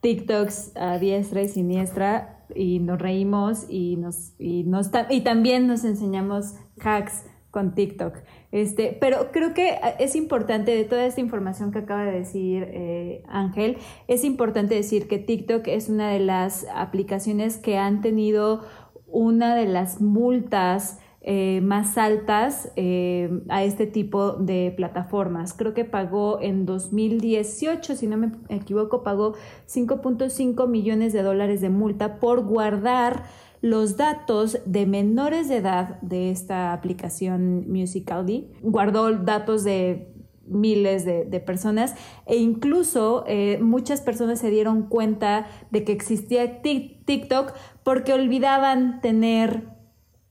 TikToks 0.01 0.73
a 0.75 0.99
diestra 0.99 1.41
y 1.41 1.47
siniestra 1.47 2.45
y 2.53 2.79
nos 2.79 2.99
reímos 2.99 3.65
y, 3.69 3.95
nos, 3.95 4.33
y, 4.39 4.65
nos, 4.65 4.91
y 5.09 5.21
también 5.21 5.67
nos 5.67 5.85
enseñamos 5.85 6.55
hacks 6.79 7.23
con 7.57 7.73
TikTok. 7.73 8.13
Este, 8.51 8.95
pero 9.01 9.31
creo 9.31 9.55
que 9.55 9.79
es 9.97 10.15
importante, 10.15 10.75
de 10.75 10.83
toda 10.83 11.07
esta 11.07 11.21
información 11.21 11.71
que 11.71 11.79
acaba 11.79 12.05
de 12.05 12.11
decir 12.11 12.67
eh, 12.69 13.23
Ángel, 13.27 13.77
es 14.07 14.23
importante 14.23 14.75
decir 14.75 15.07
que 15.07 15.17
TikTok 15.17 15.67
es 15.67 15.89
una 15.89 16.11
de 16.11 16.19
las 16.19 16.67
aplicaciones 16.71 17.57
que 17.57 17.79
han 17.79 18.01
tenido 18.01 18.63
una 19.07 19.55
de 19.55 19.65
las 19.65 20.01
multas 20.01 20.99
eh, 21.21 21.61
más 21.61 21.97
altas 21.97 22.71
eh, 22.75 23.41
a 23.49 23.63
este 23.63 23.87
tipo 23.87 24.33
de 24.33 24.71
plataformas. 24.77 25.53
Creo 25.53 25.73
que 25.73 25.83
pagó 25.83 26.39
en 26.39 26.67
2018, 26.67 27.95
si 27.95 28.05
no 28.05 28.17
me 28.17 28.33
equivoco, 28.49 29.01
pagó 29.01 29.33
5.5 29.67 30.67
millones 30.67 31.11
de 31.11 31.23
dólares 31.23 31.59
de 31.59 31.69
multa 31.69 32.19
por 32.19 32.45
guardar 32.45 33.23
los 33.61 33.97
datos 33.97 34.59
de 34.65 34.85
menores 34.85 35.49
de 35.49 35.57
edad 35.57 35.99
de 36.01 36.31
esta 36.31 36.73
aplicación 36.73 37.69
Musical.ly. 37.69 38.51
Guardó 38.61 39.11
datos 39.11 39.63
de 39.63 40.13
miles 40.47 41.05
de, 41.05 41.25
personas 41.45 41.95
e 42.25 42.37
incluso 42.37 43.25
eh, 43.27 43.59
muchas 43.61 44.01
personas 44.01 44.39
se 44.39 44.49
dieron 44.49 44.83
cuenta 44.83 45.47
de 45.71 45.83
que 45.83 45.91
existía 45.91 46.61
TikTok 46.61 47.53
porque 47.83 48.13
olvidaban 48.13 49.01
tener 49.01 49.75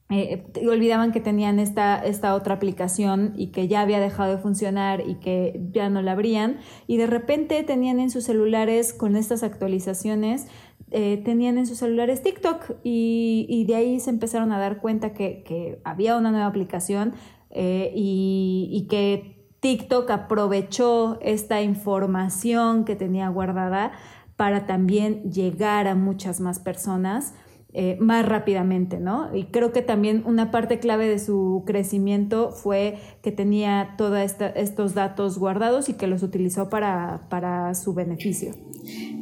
eh, 0.08 0.44
olvidaban 0.68 1.10
que 1.10 1.18
tenían 1.18 1.58
esta, 1.58 1.98
esta 1.98 2.36
otra 2.36 2.54
aplicación 2.54 3.32
y 3.36 3.48
que 3.48 3.66
ya 3.66 3.80
había 3.80 3.98
dejado 3.98 4.36
de 4.36 4.38
funcionar 4.38 5.02
y 5.04 5.16
que 5.16 5.60
ya 5.72 5.90
no 5.90 6.00
la 6.00 6.12
abrían 6.12 6.58
y 6.86 6.96
de 6.96 7.08
repente 7.08 7.60
tenían 7.64 7.98
en 7.98 8.10
sus 8.10 8.22
celulares 8.22 8.94
con 8.94 9.16
estas 9.16 9.42
actualizaciones 9.42 10.46
eh, 10.90 11.20
tenían 11.24 11.58
en 11.58 11.66
sus 11.66 11.78
celulares 11.78 12.22
TikTok 12.22 12.76
y, 12.84 13.64
de 13.66 13.74
ahí 13.74 14.00
se 14.00 14.10
empezaron 14.10 14.52
a 14.52 14.58
dar 14.58 14.80
cuenta 14.80 15.12
que, 15.12 15.80
había 15.84 16.16
una 16.16 16.30
nueva 16.30 16.46
aplicación 16.46 17.14
eh, 17.50 17.92
y, 17.94 18.68
y 18.70 18.86
que 18.88 19.48
TikTok 19.60 20.10
aprovechó 20.10 21.18
esta 21.22 21.62
información 21.62 22.84
que 22.84 22.94
tenía 22.94 23.28
guardada 23.28 23.92
para 24.36 24.66
también 24.66 25.30
llegar 25.32 25.88
a 25.88 25.94
muchas 25.94 26.40
más 26.40 26.58
personas 26.58 27.34
eh, 27.78 27.98
más 28.00 28.24
rápidamente, 28.24 28.98
¿no? 29.00 29.36
Y 29.36 29.44
creo 29.48 29.70
que 29.70 29.82
también 29.82 30.22
una 30.24 30.50
parte 30.50 30.78
clave 30.78 31.08
de 31.08 31.18
su 31.18 31.62
crecimiento 31.66 32.50
fue 32.50 32.96
que 33.22 33.32
tenía 33.32 33.96
todos 33.98 34.18
estos 34.54 34.94
datos 34.94 35.38
guardados 35.38 35.90
y 35.90 35.92
que 35.92 36.06
los 36.06 36.22
utilizó 36.22 36.70
para, 36.70 37.28
para 37.28 37.74
su 37.74 37.92
beneficio. 37.92 38.54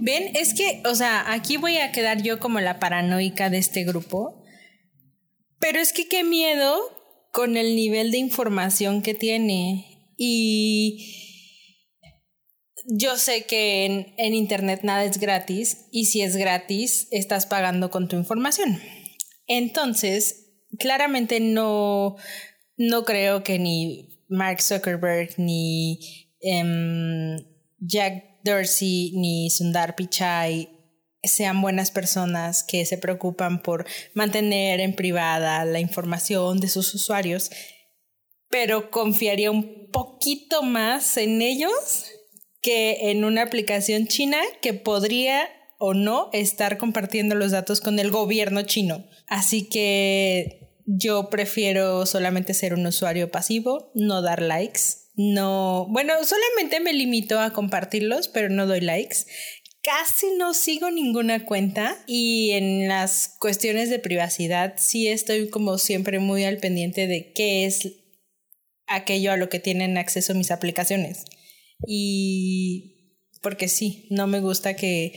Ven, 0.00 0.36
es 0.36 0.54
que, 0.54 0.84
o 0.88 0.94
sea, 0.94 1.32
aquí 1.32 1.56
voy 1.56 1.78
a 1.78 1.90
quedar 1.90 2.22
yo 2.22 2.38
como 2.38 2.60
la 2.60 2.78
paranoica 2.78 3.50
de 3.50 3.58
este 3.58 3.82
grupo, 3.82 4.44
pero 5.58 5.80
es 5.80 5.92
que 5.92 6.06
qué 6.08 6.22
miedo 6.22 6.76
con 7.32 7.56
el 7.56 7.74
nivel 7.74 8.12
de 8.12 8.18
información 8.18 9.02
que 9.02 9.14
tiene 9.14 10.12
y 10.16 11.23
yo 12.86 13.16
sé 13.16 13.44
que 13.44 13.84
en, 14.16 14.34
Internet 14.34 14.80
nada 14.82 15.04
es 15.04 15.18
gratis 15.18 15.86
y 15.90 16.06
si 16.06 16.22
es 16.22 16.36
gratis, 16.36 17.08
estás 17.10 17.46
pagando 17.46 17.90
con 17.90 18.08
tu 18.08 18.16
información. 18.16 18.80
Entonces, 19.46 20.52
claramente 20.78 21.40
no, 21.40 22.16
no 22.76 23.04
creo 23.04 23.42
que 23.42 23.58
ni 23.58 24.20
Mark 24.28 24.60
Zuckerberg, 24.60 25.38
ni 25.38 25.98
em, 26.40 27.36
Jack 27.78 28.24
Dorsey, 28.44 29.12
ni 29.14 29.50
Sundar 29.50 29.96
Pichai 29.96 30.70
sean 31.22 31.62
buenas 31.62 31.90
personas 31.90 32.62
que 32.62 32.84
se 32.84 32.98
preocupan 32.98 33.62
por 33.62 33.86
mantener 34.12 34.80
en 34.80 34.94
privada 34.94 35.64
la 35.64 35.80
información 35.80 36.60
de 36.60 36.68
sus 36.68 36.94
usuarios, 36.94 37.50
pero 38.50 38.90
confiaría 38.90 39.50
un 39.50 39.88
poquito 39.90 40.62
más 40.62 41.16
en 41.16 41.40
ellos 41.40 41.72
que 42.64 43.10
en 43.10 43.24
una 43.24 43.42
aplicación 43.42 44.08
china 44.08 44.38
que 44.62 44.72
podría 44.72 45.50
o 45.78 45.92
no 45.92 46.30
estar 46.32 46.78
compartiendo 46.78 47.34
los 47.34 47.50
datos 47.50 47.82
con 47.82 47.98
el 47.98 48.10
gobierno 48.10 48.62
chino. 48.62 49.06
Así 49.28 49.68
que 49.68 50.80
yo 50.86 51.28
prefiero 51.28 52.06
solamente 52.06 52.54
ser 52.54 52.72
un 52.72 52.86
usuario 52.86 53.30
pasivo, 53.30 53.92
no 53.94 54.22
dar 54.22 54.40
likes, 54.40 54.80
no, 55.14 55.86
bueno, 55.90 56.14
solamente 56.24 56.80
me 56.80 56.94
limito 56.94 57.38
a 57.38 57.52
compartirlos, 57.52 58.28
pero 58.28 58.48
no 58.48 58.66
doy 58.66 58.80
likes. 58.80 59.18
Casi 59.82 60.28
no 60.38 60.54
sigo 60.54 60.90
ninguna 60.90 61.44
cuenta 61.44 62.02
y 62.06 62.52
en 62.52 62.88
las 62.88 63.36
cuestiones 63.38 63.90
de 63.90 63.98
privacidad 63.98 64.76
sí 64.78 65.08
estoy 65.08 65.50
como 65.50 65.76
siempre 65.76 66.18
muy 66.18 66.44
al 66.44 66.56
pendiente 66.56 67.06
de 67.06 67.32
qué 67.34 67.66
es 67.66 67.92
aquello 68.86 69.32
a 69.32 69.36
lo 69.36 69.50
que 69.50 69.60
tienen 69.60 69.98
acceso 69.98 70.34
mis 70.34 70.50
aplicaciones. 70.50 71.26
Y 71.86 73.20
porque 73.42 73.68
sí, 73.68 74.06
no 74.10 74.26
me 74.26 74.40
gusta 74.40 74.74
que, 74.74 75.12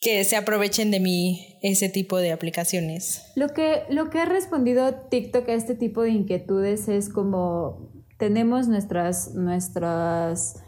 que 0.00 0.24
se 0.24 0.36
aprovechen 0.36 0.90
de 0.90 1.00
mí 1.00 1.58
ese 1.62 1.88
tipo 1.88 2.18
de 2.18 2.32
aplicaciones. 2.32 3.22
Lo 3.34 3.48
que, 3.48 3.82
lo 3.90 4.10
que 4.10 4.18
ha 4.18 4.24
respondido 4.24 4.94
TikTok 5.10 5.48
a 5.48 5.54
este 5.54 5.74
tipo 5.74 6.02
de 6.02 6.10
inquietudes 6.10 6.88
es 6.88 7.08
como 7.08 7.90
tenemos 8.18 8.68
nuestras, 8.68 9.34
nuestras 9.34 10.62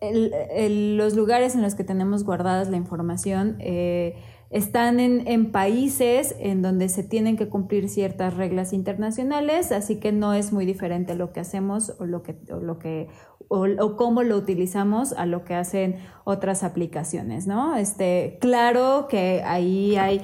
los 0.00 1.14
lugares 1.14 1.54
en 1.54 1.62
los 1.62 1.74
que 1.74 1.84
tenemos 1.84 2.24
guardadas 2.24 2.68
la 2.68 2.76
información. 2.76 3.56
Eh, 3.60 4.16
están 4.50 4.98
en, 4.98 5.52
países 5.52 6.34
en 6.38 6.62
donde 6.62 6.88
se 6.88 7.02
tienen 7.02 7.36
que 7.36 7.48
cumplir 7.48 7.88
ciertas 7.88 8.34
reglas 8.34 8.72
internacionales, 8.72 9.72
así 9.72 9.96
que 9.96 10.10
no 10.10 10.32
es 10.32 10.52
muy 10.52 10.64
diferente 10.64 11.14
lo 11.14 11.32
que 11.32 11.40
hacemos 11.40 11.94
o 11.98 12.06
lo 12.06 12.22
que, 12.22 12.36
o 12.50 12.60
lo 12.60 12.78
que 12.78 13.08
o, 13.48 13.96
cómo 13.96 14.22
lo 14.22 14.36
utilizamos 14.36 15.12
a 15.12 15.26
lo 15.26 15.44
que 15.44 15.54
hacen 15.54 15.96
otras 16.24 16.62
aplicaciones, 16.62 17.46
¿no? 17.46 17.76
Este, 17.76 18.38
claro 18.40 19.06
que 19.08 19.42
ahí 19.44 19.96
hay 19.96 20.22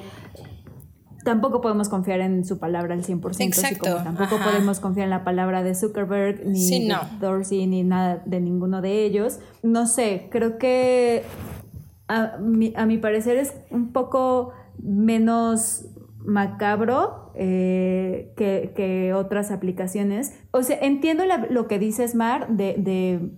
tampoco 1.23 1.59
podemos 1.59 1.89
confiar 1.89 2.21
en 2.21 2.45
su 2.45 2.59
palabra 2.59 2.93
al 2.93 3.03
100%, 3.03 3.41
Exacto. 3.41 3.91
como 3.91 4.03
tampoco 4.03 4.37
podemos 4.43 4.79
confiar 4.79 5.05
en 5.05 5.09
la 5.09 5.23
palabra 5.23 5.63
de 5.63 5.73
Zuckerberg, 5.73 6.45
ni 6.45 6.87
de 6.87 6.95
Dorsey, 7.19 7.65
ni 7.65 7.83
nada 7.83 8.21
de 8.25 8.39
ninguno 8.39 8.81
de 8.81 9.03
ellos. 9.03 9.39
No 9.63 9.87
sé, 9.87 10.27
creo 10.29 10.59
que 10.59 11.23
a 12.07 12.37
mi, 12.37 12.73
a 12.75 12.85
mi 12.85 12.97
parecer 12.97 13.37
es 13.37 13.53
un 13.69 13.91
poco 13.91 14.53
menos 14.77 15.87
macabro 16.25 17.31
eh, 17.35 18.33
que, 18.35 19.13
otras 19.13 19.51
aplicaciones. 19.51 20.33
O 20.51 20.63
sea, 20.63 20.77
entiendo 20.81 21.23
lo 21.49 21.67
que 21.67 21.79
dices, 21.79 22.15
Mar, 22.15 22.47
de, 22.49 22.75
de, 22.77 23.31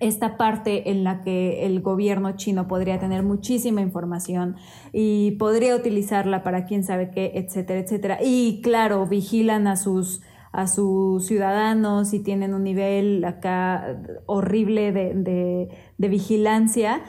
esta 0.00 0.36
parte 0.36 0.90
en 0.90 1.04
la 1.04 1.20
que 1.20 1.66
el 1.66 1.80
gobierno 1.80 2.36
chino 2.36 2.66
podría 2.66 2.98
tener 2.98 3.22
muchísima 3.22 3.80
información 3.80 4.56
y 4.92 5.32
podría 5.32 5.76
utilizarla 5.76 6.42
para 6.42 6.64
quién 6.66 6.82
sabe 6.82 7.10
qué, 7.10 7.32
etcétera, 7.34 7.80
etcétera. 7.80 8.18
Y 8.22 8.60
claro, 8.62 9.06
vigilan 9.06 9.66
a 9.66 9.76
sus 9.76 10.22
a 10.50 10.68
sus 10.68 11.26
ciudadanos 11.26 12.14
y 12.14 12.20
tienen 12.20 12.54
un 12.54 12.62
nivel 12.62 13.24
acá 13.24 14.00
horrible 14.26 14.92
de, 14.92 15.68
de 15.98 16.08
vigilancia 16.08 17.02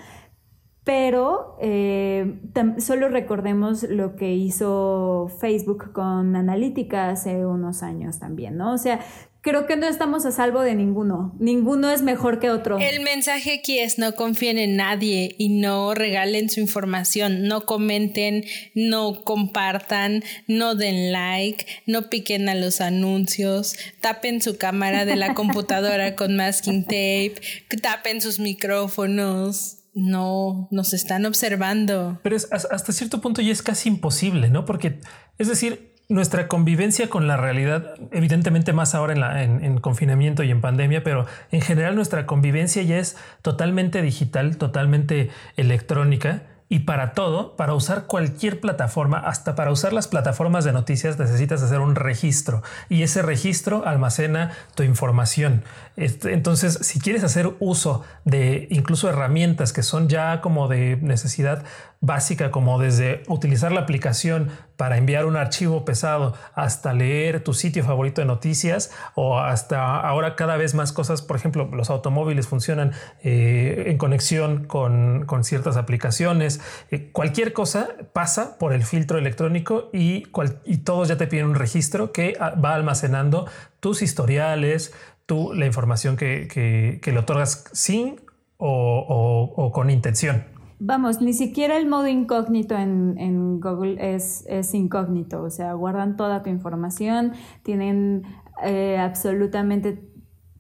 pero 0.86 1.58
eh, 1.60 2.40
solo 2.78 3.10
recordemos 3.10 3.84
lo 3.84 4.16
que 4.16 4.34
hizo 4.36 5.32
Facebook 5.42 5.92
con 5.92 6.36
Analítica 6.36 7.10
hace 7.10 7.44
unos 7.44 7.82
años 7.82 8.20
también, 8.20 8.56
¿no? 8.56 8.72
O 8.72 8.78
sea, 8.78 9.00
creo 9.42 9.66
que 9.66 9.78
no 9.78 9.88
estamos 9.88 10.28
a 10.28 10.32
salvo 10.32 10.62
de 10.62 10.76
ninguno. 10.76 11.36
Ninguno 11.40 11.90
es 11.90 12.04
mejor 12.04 12.40
que 12.40 12.52
otro. 12.52 12.78
El 12.78 13.02
mensaje 13.02 13.56
aquí 13.62 13.80
es 13.80 13.98
no 13.98 14.14
confíen 14.14 14.60
en 14.60 14.76
nadie 14.76 15.34
y 15.40 15.50
no 15.50 15.96
regalen 15.96 16.52
su 16.52 16.60
información, 16.60 17.48
no 17.48 17.66
comenten, 17.66 18.44
no 18.76 19.24
compartan, 19.24 20.24
no 20.48 20.76
den 20.76 21.12
like, 21.12 21.66
no 21.88 22.12
piquen 22.12 22.48
a 22.48 22.54
los 22.54 22.80
anuncios, 22.80 23.76
tapen 24.02 24.40
su 24.40 24.60
cámara 24.60 25.04
de 25.06 25.16
la 25.16 25.34
computadora 25.36 26.16
con 26.16 26.36
masking 26.36 26.84
tape, 26.84 27.42
tapen 27.82 28.22
sus 28.22 28.40
micrófonos 28.40 29.80
no 29.96 30.68
nos 30.72 30.94
están 30.94 31.26
observando. 31.26 32.20
Pero 32.22 32.36
es, 32.36 32.48
hasta 32.52 32.92
cierto 32.92 33.22
punto 33.22 33.42
ya 33.42 33.52
es 33.52 33.64
casi 33.64 33.90
imposible, 33.90 34.50
¿no? 34.50 34.66
Porque, 34.66 35.00
es 35.40 35.48
decir, 35.48 35.96
nuestra 36.10 36.48
convivencia 36.48 37.10
con 37.10 37.28
la 37.28 37.38
realidad, 37.38 37.96
evidentemente 38.12 38.74
más 38.74 38.94
ahora 38.94 39.42
en, 39.42 39.78
confinamiento 39.80 40.44
y 40.44 40.52
en 40.52 40.62
pandemia, 40.62 41.04
pero 41.04 41.26
en 41.52 41.62
general 41.62 41.96
nuestra 41.96 42.28
convivencia 42.28 42.84
ya 42.84 43.00
es 43.00 43.18
totalmente 43.42 44.02
digital, 44.02 44.58
totalmente 44.58 45.30
electrónica. 45.56 46.44
Y 46.68 46.80
para 46.80 47.14
todo, 47.14 47.56
para 47.56 47.76
usar 47.76 48.06
cualquier 48.06 48.60
plataforma, 48.60 49.20
hasta 49.20 49.54
para 49.54 49.72
usar 49.72 49.94
las 49.94 50.08
plataformas 50.08 50.66
de 50.66 50.74
noticias, 50.74 51.20
necesitas 51.20 51.62
hacer 51.62 51.80
un 51.80 51.94
registro 51.94 52.64
y 52.90 53.04
ese 53.04 53.22
registro 53.22 53.86
almacena 53.86 54.52
tu 54.74 54.82
información. 54.82 55.64
Entonces, 55.96 56.80
si 56.82 57.00
quieres 57.00 57.24
hacer 57.24 57.54
uso 57.60 58.04
de 58.24 58.68
incluso 58.72 59.08
herramientas 59.08 59.74
que 59.74 59.84
son 59.84 60.10
ya 60.10 60.42
como 60.42 60.68
de 60.68 60.98
necesidad 61.02 61.64
básica, 62.02 62.52
como 62.52 62.80
desde 62.80 63.24
utilizar 63.28 63.72
la 63.72 63.82
aplicación 63.82 64.50
para 64.78 64.98
enviar 64.98 65.26
un 65.26 65.38
archivo 65.38 65.86
pesado 65.86 66.34
hasta 66.54 66.94
leer 66.94 67.44
tu 67.44 67.54
sitio 67.54 67.84
favorito 67.84 68.22
de 68.22 68.28
noticias 68.28 68.92
o 69.16 69.40
hasta 69.40 70.00
ahora 70.02 70.36
cada 70.36 70.58
vez 70.58 70.74
más 70.74 70.92
cosas, 70.92 71.22
por 71.22 71.38
ejemplo, 71.38 71.70
los 71.72 71.90
automóviles 71.90 72.48
funcionan 72.48 72.92
eh, 73.24 73.86
en 73.88 73.98
conexión 73.98 74.66
con, 74.66 75.26
ciertas 75.44 75.78
aplicaciones, 75.78 76.62
eh, 76.92 77.10
cualquier 77.12 77.54
cosa 77.54 77.90
pasa 78.14 78.58
por 78.58 78.74
el 78.74 78.84
filtro 78.84 79.18
electrónico 79.18 79.90
y, 79.94 80.28
y 80.66 80.78
todos 80.78 81.08
ya 81.08 81.18
te 81.18 81.28
piden 81.28 81.48
un 81.48 81.56
registro 81.56 82.12
que 82.12 82.36
ah, 82.40 82.52
va 82.52 82.74
almacenando 82.74 83.48
tus 83.80 84.02
historiales, 84.02 84.94
tú 85.26 85.54
la 85.54 85.66
información 85.66 86.18
que, 86.18 87.00
le 87.04 87.18
otorgas 87.18 87.66
sin 87.74 88.22
o, 88.58 89.72
con 89.74 89.90
intención. 89.90 90.55
Vamos, 90.80 91.22
ni 91.22 91.34
siquiera 91.34 91.78
el 91.78 91.88
modo 91.88 92.08
incógnito 92.08 92.76
en, 92.76 93.60
Google 93.62 93.96
es, 94.00 94.46
es, 94.50 94.74
incógnito, 94.74 95.42
o 95.42 95.50
sea, 95.50 95.74
guardan 95.74 96.18
toda 96.18 96.44
tu 96.44 96.50
información, 96.50 97.32
tienen 97.64 98.24
eh, 98.64 98.98
absolutamente 98.98 100.12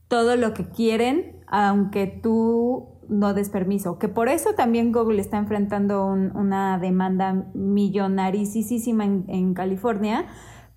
todo 0.07 0.37
lo 0.37 0.53
que 0.53 0.69
quieren, 0.69 1.43
aunque 1.47 2.07
tú 2.07 2.95
no 3.09 3.33
des 3.33 3.49
permiso, 3.49 3.99
que 3.99 4.07
por 4.07 4.29
eso 4.29 4.53
también 4.55 4.91
Google 4.93 5.19
está 5.19 5.37
enfrentando 5.37 6.05
una 6.05 6.79
demanda 6.79 7.45
millonarísima 7.53 9.03
en, 9.03 9.25
en 9.27 9.53
California, 9.53 10.27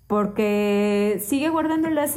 porque 0.09 1.17
sigue 1.21 1.49
guardando 1.49 1.87
la, 1.91 2.07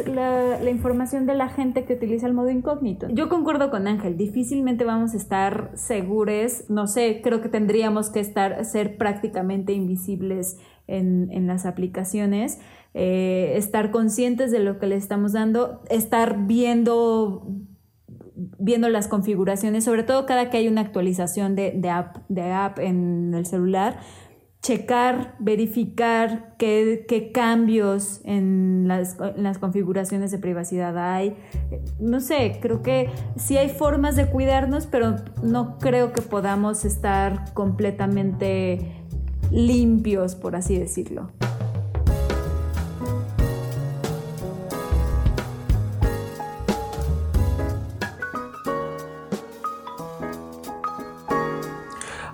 la, 0.62 0.70
información 0.70 1.26
de 1.26 1.34
la 1.34 1.50
gente 1.50 1.84
que 1.84 1.92
utiliza 1.92 2.26
el 2.26 2.32
modo 2.32 2.49
incógnito. 2.49 3.06
Yo 3.11 3.28
concuerdo 3.28 3.70
con 3.70 3.87
Ángel, 3.87 4.16
difícilmente 4.16 4.82
vamos 4.84 5.12
a 5.12 5.18
estar 5.18 5.72
seguros, 5.75 6.70
no 6.70 6.87
sé, 6.87 7.20
creo 7.22 7.42
que 7.42 7.50
tendríamos 7.50 8.08
que 8.08 8.20
estar, 8.20 8.64
ser 8.64 8.96
prácticamente 8.96 9.75
invisibles 9.75 10.56
en, 10.87 11.46
las 11.46 11.66
aplicaciones, 11.66 12.61
eh, 12.94 13.52
estar 13.56 13.90
conscientes 13.90 14.50
de 14.50 14.61
lo 14.61 14.78
que 14.78 14.87
le 14.87 14.96
estamos 14.96 15.34
dando, 15.34 15.82
estar 15.90 16.46
viendo 16.46 17.46
viendo 18.58 18.88
las 18.88 19.06
configuraciones, 19.06 19.84
sobre 19.84 20.02
todo 20.02 20.25
cada 20.25 20.49
que 20.49 20.56
hay 20.56 20.66
una 20.66 20.80
actualización 20.80 21.54
de, 21.54 21.78
app, 21.90 22.16
de 22.30 22.50
app 22.52 22.78
en 22.78 23.34
el 23.34 23.44
celular, 23.44 24.00
checar, 24.62 25.35
verificar 25.40 26.54
qué, 26.57 27.31
cambios 27.35 28.21
en 28.25 28.85
las, 28.87 29.16
en 29.19 29.42
las, 29.42 29.59
configuraciones 29.59 30.31
de 30.31 30.38
privacidad 30.38 30.96
hay. 30.98 31.35
No 31.98 32.20
sé, 32.20 32.59
creo 32.62 32.83
que 32.83 33.11
sí 33.37 33.59
hay 33.59 33.68
formas 33.68 34.14
de 34.14 34.27
cuidarnos, 34.27 34.87
pero 34.87 35.16
no 35.42 35.79
creo 35.79 36.12
que 36.12 36.22
podamos 36.22 36.85
estar 36.85 37.53
completamente 37.55 39.03
limpios, 39.51 40.37
por 40.37 40.55
así 40.55 40.79
decirlo. 40.79 41.31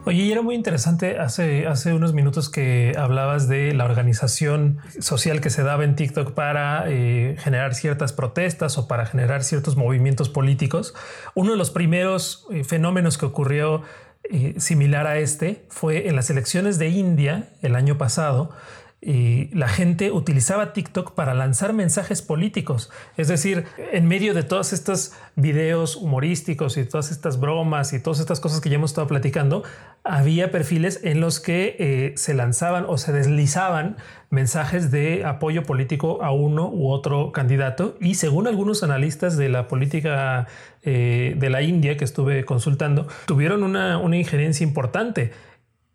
Oye, 0.09 0.33
era 0.33 0.41
muy 0.41 0.55
interesante 0.55 1.19
hace, 1.19 1.67
hace 1.67 1.93
unos 1.93 2.15
minutos 2.15 2.49
que 2.49 2.95
hablabas 2.97 3.47
de 3.47 3.75
la 3.75 3.85
organización 3.85 4.79
social 5.01 5.43
que 5.43 5.51
se 5.51 5.63
daba 5.63 5.85
en 5.85 5.97
TikTok 5.97 6.33
para 6.33 6.85
eh, 6.89 7.37
generar 7.39 7.75
ciertas 7.75 8.15
protestas 8.15 8.79
o 8.79 8.89
para 8.89 9.05
generar 9.05 9.45
ciertos 9.45 9.77
movimientos 9.77 10.31
políticos. 10.31 10.95
Uno 11.35 11.51
de 11.51 11.59
los 11.59 11.71
primeros 11.71 12.47
eh, 12.51 12.65
fenómenos 12.65 13.19
que 13.19 13.27
ocurrió 13.27 13.83
eh, 14.31 14.55
similar 14.57 15.07
a 15.07 15.19
este 15.19 15.67
fue 15.69 16.09
en 16.09 16.17
las 16.17 16.31
elecciones 16.31 16.79
de 16.79 16.89
India 16.89 17.51
el 17.61 17.77
año 17.77 17.99
pasado 17.99 18.53
y 19.01 19.55
la 19.55 19.69
gente 19.69 20.11
utilizaba 20.11 20.73
TikTok 20.73 21.15
para 21.15 21.33
lanzar 21.33 21.73
mensajes 21.73 22.21
políticos. 22.21 22.91
Es 23.17 23.29
decir, 23.29 23.65
en 23.93 24.07
medio 24.09 24.35
de 24.35 24.43
todos 24.43 24.73
estos 24.73 25.13
videos 25.37 25.95
humorísticos 25.95 26.77
y 26.77 26.85
todas 26.85 27.13
estas 27.13 27.39
bromas 27.39 27.93
y 27.93 28.01
todas 28.01 28.19
estas 28.19 28.41
cosas 28.41 28.61
que 28.61 28.71
ya 28.71 28.75
hemos 28.75 28.91
estado 28.91 29.07
platicando, 29.07 29.63
había 30.03 30.51
perfiles 30.51 31.01
en 31.05 31.21
los 31.21 31.39
que 31.39 31.77
eh, 31.79 32.13
se 32.17 32.35
lanzaban 32.35 32.87
o 32.89 32.99
se 32.99 33.13
deslizaban 33.13 33.97
mensajes 34.31 34.91
de 34.91 35.25
apoyo 35.25 35.63
político 35.63 36.23
a 36.23 36.33
uno 36.33 36.69
u 36.69 36.91
otro 36.91 37.31
candidato 37.31 37.97
y 38.01 38.15
según 38.17 38.49
algunos 38.49 38.83
analistas 38.83 39.37
de 39.37 39.49
la 39.49 39.69
política 39.69 40.49
eh, 40.83 41.35
de 41.39 41.51
la 41.51 41.63
India 41.63 41.97
que 41.97 42.05
estuve 42.05 42.45
consultando, 42.45 43.07
tuvieron 43.27 43.63
una, 43.63 43.99
una 43.99 44.17
injerencia 44.17 44.65
importante 44.65 45.31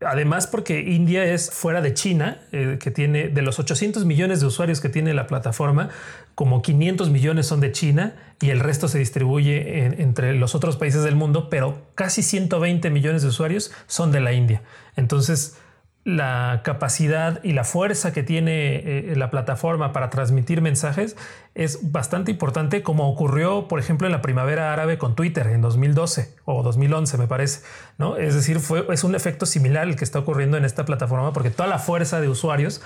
Además, 0.06 0.48
porque 0.48 0.80
India 0.82 1.24
es 1.24 1.52
fuera 1.52 1.82
de 1.82 1.94
China, 1.94 2.40
eh, 2.52 2.78
que 2.80 2.92
tiene 2.92 3.30
de 3.30 3.42
los 3.42 3.60
800 3.60 4.06
millones 4.06 4.40
de 4.40 4.48
usuarios 4.48 4.82
que 4.82 4.90
tiene 4.90 5.14
la 5.14 5.28
plataforma, 5.28 5.90
como 6.36 6.62
500 6.62 7.10
millones 7.10 7.48
son 7.48 7.60
de 7.60 7.72
China 7.72 8.16
y 8.42 8.50
el 8.50 8.60
resto 8.60 8.88
se 8.88 9.00
distribuye 9.00 9.86
entre 10.02 10.34
los 10.34 10.56
otros 10.56 10.78
países 10.78 11.04
del 11.04 11.16
mundo, 11.16 11.50
pero 11.50 11.82
casi 11.96 12.24
120 12.24 12.90
millones 12.90 13.22
de 13.22 13.28
usuarios 13.28 13.72
son 13.88 14.12
de 14.12 14.20
la 14.20 14.34
India. 14.34 14.64
Entonces, 14.96 15.58
la 16.06 16.62
capacidad 16.64 17.42
y 17.44 17.54
la 17.54 17.64
fuerza 17.64 18.12
que 18.12 18.24
tiene 18.24 18.76
eh, 18.76 19.14
la 19.16 19.30
plataforma 19.30 19.94
para 19.94 20.10
transmitir 20.10 20.62
mensajes 20.62 21.16
es 21.56 21.92
bastante 21.92 22.32
importante, 22.32 22.84
como 22.84 23.10
ocurrió, 23.10 23.68
por 23.68 23.80
ejemplo, 23.80 24.08
en 24.08 24.12
la 24.12 24.22
primavera 24.22 24.74
árabe 24.74 24.98
con 24.98 25.16
Twitter 25.16 25.48
en 25.48 25.62
2012 25.62 26.36
o 26.46 26.62
2011, 26.62 27.18
me 27.18 27.28
parece. 27.28 27.62
¿no? 27.98 28.18
Es 28.18 28.36
decir, 28.36 28.60
fue, 28.60 28.86
es 28.92 29.04
un 29.04 29.16
efecto 29.16 29.46
similar 29.46 29.88
el 29.88 29.96
que 29.96 30.04
está 30.04 30.20
ocurriendo 30.20 30.58
en 30.58 30.66
esta 30.66 30.84
plataforma, 30.84 31.32
porque 31.32 31.52
toda 31.52 31.70
la 31.70 31.80
fuerza 31.80 32.20
de 32.20 32.28
usuarios 32.28 32.82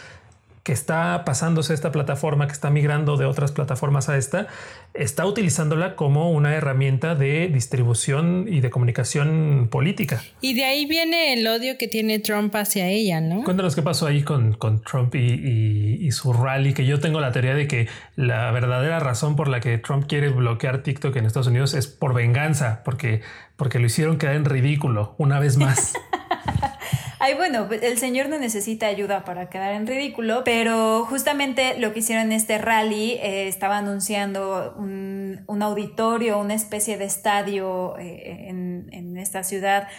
que 0.67 0.73
está 0.73 1.23
pasándose 1.23 1.73
esta 1.73 1.93
plataforma, 1.93 2.45
que 2.45 2.51
está 2.51 2.69
migrando 2.69 3.15
de 3.15 3.23
otras 3.23 3.53
plataformas 3.53 4.10
a 4.10 4.17
esta, 4.17 4.47
está 4.93 5.25
utilizándola 5.25 5.95
como 5.95 6.30
una 6.30 6.56
herramienta 6.56 7.15
de 7.15 7.47
distribución 7.47 8.47
y 8.49 8.60
de 8.60 8.69
comunicación 8.69 9.69
política. 9.71 10.21
Y 10.41 10.56
de 10.56 10.65
ahí 10.65 10.86
viene 10.86 11.32
el 11.32 11.47
odio 11.47 11.77
que 11.77 11.88
tiene 11.88 12.19
Trump 12.19 12.53
hacia 12.53 12.89
ella, 12.89 13.21
¿no? 13.21 13.45
Cuéntanos 13.45 13.75
qué 13.75 13.82
pasó 13.82 14.08
ahí 14.08 14.23
con, 14.23 14.56
con 14.56 14.82
Trump 14.82 15.15
y, 15.15 15.99
y, 16.01 16.12
su 16.12 16.34
rally, 16.34 16.73
que 16.73 16.86
yo 16.86 16.99
tengo 16.99 17.21
la 17.21 17.32
teoría 17.32 17.56
de 17.56 17.69
que 17.69 17.88
la 18.17 18.51
verdadera 18.51 18.99
razón 18.99 19.38
por 19.38 19.47
la 19.47 19.62
que 19.62 19.77
Trump 19.77 20.06
quiere 20.06 20.27
bloquear 20.27 20.84
TikTok 20.84 21.15
en 21.15 21.27
Estados 21.27 21.47
Unidos 21.47 21.75
es 21.75 21.88
por 21.88 22.13
venganza, 22.13 22.82
porque, 22.84 23.21
porque 23.56 23.80
lo 23.80 23.86
hicieron 23.86 24.17
quedar 24.17 24.36
en 24.36 24.43
ridículo 24.43 25.15
una 25.17 25.39
vez 25.39 25.56
más. 25.56 25.93
Ay, 27.27 27.33
bueno, 27.33 27.67
el 27.69 27.97
señor 27.97 28.29
no 28.29 28.39
necesita 28.39 28.87
ayuda 28.87 29.25
para 29.25 29.49
quedar 29.49 29.73
en 29.73 29.85
ridículo, 29.85 30.43
pero 30.45 31.03
justamente 31.03 31.77
lo 31.77 31.91
que 31.91 31.99
hicieron 31.99 32.27
en 32.27 32.31
este 32.31 32.57
rally 32.57 33.15
eh, 33.21 33.49
estaba 33.49 33.79
anunciando 33.79 34.73
un, 34.77 35.61
auditorio, 35.61 36.39
una 36.39 36.53
especie 36.53 36.97
de 36.97 37.03
estadio 37.03 37.97
eh, 37.99 38.47
en, 38.47 39.17
esta 39.17 39.43
ciudad. 39.43 39.89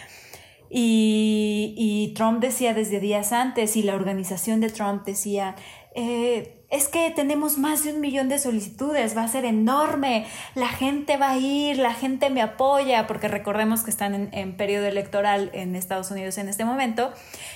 Y, 0.71 1.75
y, 1.77 2.15
Trump 2.15 2.41
decía 2.41 2.73
desde 2.73 2.99
días 2.99 3.31
antes 3.31 3.77
y 3.77 3.83
la 3.83 3.93
organización 3.93 4.59
de 4.59 4.69
Trump 4.69 5.05
decía, 5.05 5.55
eh, 5.93 6.58
es 6.69 6.87
que 6.87 7.11
tenemos 7.15 7.57
más 7.57 7.83
de 7.83 7.93
un 7.93 7.99
millón 7.99 8.29
de 8.29 8.37
solicitudes, 8.37 9.17
va 9.17 9.23
a 9.23 9.27
ser 9.27 9.45
enorme, 9.45 10.27
la 10.53 10.67
gente 10.67 11.17
va 11.17 11.31
a 11.31 11.37
ir, 11.37 11.77
la 11.77 11.93
gente 11.93 12.29
me 12.29 12.43
apoya, 12.43 13.07
porque 13.07 13.27
recordemos 13.27 13.81
que 13.81 13.89
están 13.89 14.29
en, 14.31 14.53
periodo 14.55 14.85
electoral 14.85 15.49
en 15.53 15.75
Estados 15.75 16.11
Unidos 16.11 16.37
en 16.37 16.47
este 16.47 16.65
momento, 16.65 17.11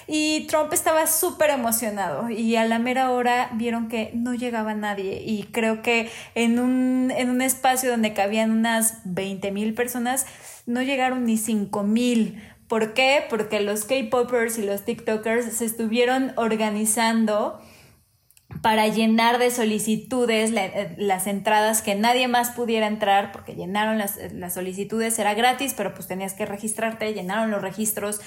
y 0.08 0.48
Trump 0.48 0.74
estaba 0.74 1.06
súper 1.06 1.52
emocionado 1.52 2.30
y 2.30 2.56
a 2.56 2.66
la 2.66 2.80
mera 2.80 3.12
hora 3.12 3.50
vieron 3.54 3.88
que 3.88 4.12
no 4.16 4.34
llegaba 4.34 4.74
nadie 4.74 5.22
y 5.24 5.44
creo 5.44 5.82
que 5.82 6.10
en 6.34 6.60
un, 6.60 7.12
en 7.16 7.30
un 7.30 7.42
espacio 7.42 7.92
donde 7.92 8.14
cabían 8.14 8.52
unas 8.52 9.02
20 9.06 9.52
mil 9.52 9.74
personas, 9.76 10.26
no 10.66 10.82
llegaron 10.82 11.26
ni 11.26 11.38
5 11.38 11.84
mil. 11.84 12.42
¿Por 12.68 12.94
qué? 12.94 13.24
Porque 13.30 13.60
los 13.60 13.86
K-Poppers 13.86 14.58
y 14.58 14.64
los 14.64 14.84
TikTokers 14.84 15.54
se 15.54 15.66
estuvieron 15.66 16.34
organizando 16.38 17.62
para 18.64 18.88
llenar 18.88 19.40
de 19.40 19.52
solicitudes 19.52 20.52
eh, 20.56 20.96
las 20.98 21.28
entradas 21.28 21.82
que 21.82 21.96
nadie 21.96 22.30
más 22.30 22.52
pudiera 22.52 22.88
entrar, 22.88 23.34
porque 23.34 23.56
llenaron 23.56 23.98
las, 23.98 24.16
eh, 24.18 24.32
las, 24.34 24.54
solicitudes, 24.54 25.20
era 25.20 25.34
gratis, 25.34 25.74
pero 25.76 25.94
pues 25.94 26.08
tenías 26.08 26.34
que 26.34 26.46
registrarte, 26.46 27.14
llenaron 27.14 27.52
los 27.52 27.62
registros 27.62 28.22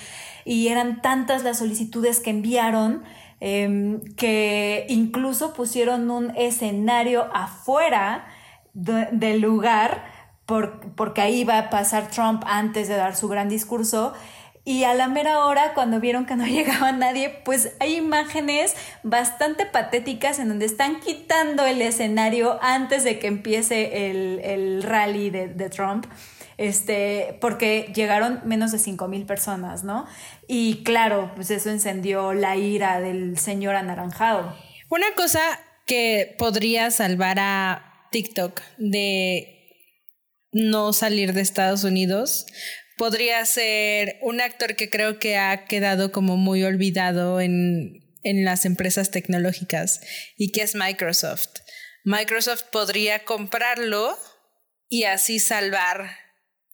y 0.44 0.68
eran 0.68 1.00
tantas 1.00 1.42
las 1.42 1.58
solicitudes 1.58 2.20
que 2.20 2.28
enviaron 2.28 3.02
em, 3.40 4.02
que 4.14 4.84
incluso 4.90 5.54
pusieron 5.54 6.10
un 6.10 6.36
escenario 6.36 7.28
afuera 7.34 8.26
del 8.74 9.40
lugar 9.40 10.04
porque 10.44 11.22
ahí 11.22 11.40
iba 11.40 11.58
a 11.58 11.70
pasar 11.70 12.08
Trump 12.08 12.44
antes 12.46 12.88
de 12.88 12.96
dar 12.96 13.16
su 13.16 13.26
gran 13.26 13.48
discurso 13.48 14.12
y 14.66 14.82
a 14.82 14.94
la 14.94 15.06
mera 15.06 15.46
hora, 15.46 15.74
cuando 15.74 16.00
vieron 16.00 16.26
que 16.26 16.34
no 16.34 16.44
llegaba 16.46 16.90
nadie, 16.90 17.30
pues 17.30 17.72
hay 17.78 17.94
imágenes 17.94 18.74
bastante 19.04 19.64
patéticas 19.64 20.40
en 20.40 20.48
donde 20.48 20.66
están 20.66 20.98
quitando 20.98 21.64
el 21.64 21.80
escenario 21.80 22.58
antes 22.60 23.04
de 23.04 23.20
que 23.20 23.28
empiece 23.28 24.10
el, 24.10 24.82
rally 24.82 25.30
de, 25.30 25.70
Trump 25.70 26.06
este, 26.58 27.38
porque 27.40 27.92
llegaron 27.94 28.40
menos 28.44 28.72
de 28.72 28.80
5 28.80 29.06
mil 29.06 29.24
personas, 29.24 29.84
¿no? 29.84 30.06
Y 30.48 30.82
claro, 30.82 31.30
pues 31.36 31.52
eso 31.52 31.70
encendió 31.70 32.32
la 32.32 32.56
ira 32.56 33.00
del 33.00 33.38
señor 33.38 33.76
anaranjado. 33.76 34.52
Una 34.88 35.14
cosa 35.14 35.42
que 35.86 36.34
podría 36.38 36.90
salvar 36.90 37.38
a 37.38 38.08
TikTok 38.10 38.60
de 38.78 39.70
no 40.50 40.92
salir 40.92 41.34
de 41.34 41.42
Estados 41.42 41.84
Unidos 41.84 42.46
podría 42.96 43.44
ser 43.44 44.16
un 44.22 44.40
actor 44.40 44.76
que 44.76 44.90
creo 44.90 45.18
que 45.18 45.36
ha 45.36 45.66
quedado 45.66 46.12
como 46.12 46.36
muy 46.36 46.64
olvidado 46.64 47.40
en, 47.40 48.04
en 48.22 48.44
las 48.44 48.64
empresas 48.64 49.10
tecnológicas 49.10 50.00
y 50.36 50.52
que 50.52 50.62
es 50.62 50.74
Microsoft. 50.74 51.60
Microsoft 52.04 52.64
podría 52.70 53.24
comprarlo 53.24 54.16
y 54.88 55.04
así 55.04 55.38
salvar 55.38 56.10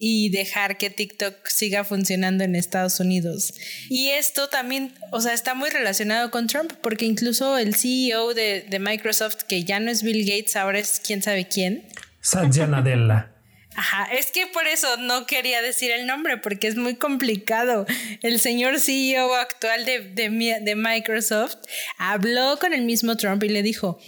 y 0.04 0.30
dejar 0.30 0.78
que 0.78 0.90
TikTok 0.90 1.46
siga 1.46 1.84
funcionando 1.84 2.42
en 2.42 2.56
Estados 2.56 2.98
Unidos. 2.98 3.54
Y 3.88 4.08
esto 4.08 4.48
también, 4.48 4.92
o 5.12 5.20
sea, 5.20 5.32
está 5.32 5.54
muy 5.54 5.70
relacionado 5.70 6.32
con 6.32 6.48
Trump, 6.48 6.72
porque 6.82 7.04
incluso 7.04 7.56
el 7.56 7.76
CEO 7.76 8.34
de, 8.34 8.66
de 8.68 8.78
Microsoft, 8.80 9.44
que 9.44 9.62
ya 9.62 9.78
no 9.78 9.92
es 9.92 10.02
Bill 10.02 10.24
Gates, 10.26 10.56
ahora 10.56 10.80
es 10.80 11.00
quién 11.00 11.22
sabe 11.22 11.46
quién. 11.46 11.86
Satya 12.20 12.66
Nadella. 12.66 13.31
Ajá, 13.74 14.04
es 14.12 14.30
que 14.30 14.46
por 14.46 14.66
eso 14.66 14.96
no 14.98 15.26
quería 15.26 15.62
decir 15.62 15.90
el 15.90 16.06
nombre, 16.06 16.36
porque 16.36 16.68
es 16.68 16.76
muy 16.76 16.96
complicado. 16.96 17.86
El 18.22 18.38
señor 18.38 18.78
CEO 18.78 19.34
actual 19.34 19.84
de, 19.84 20.00
de, 20.00 20.74
Microsoft 20.76 21.56
habló 21.96 22.58
con 22.58 22.74
el 22.74 22.82
mismo 22.82 23.16
Trump 23.16 23.42
y 23.44 23.48
le 23.48 23.62
dijo, 23.62 23.98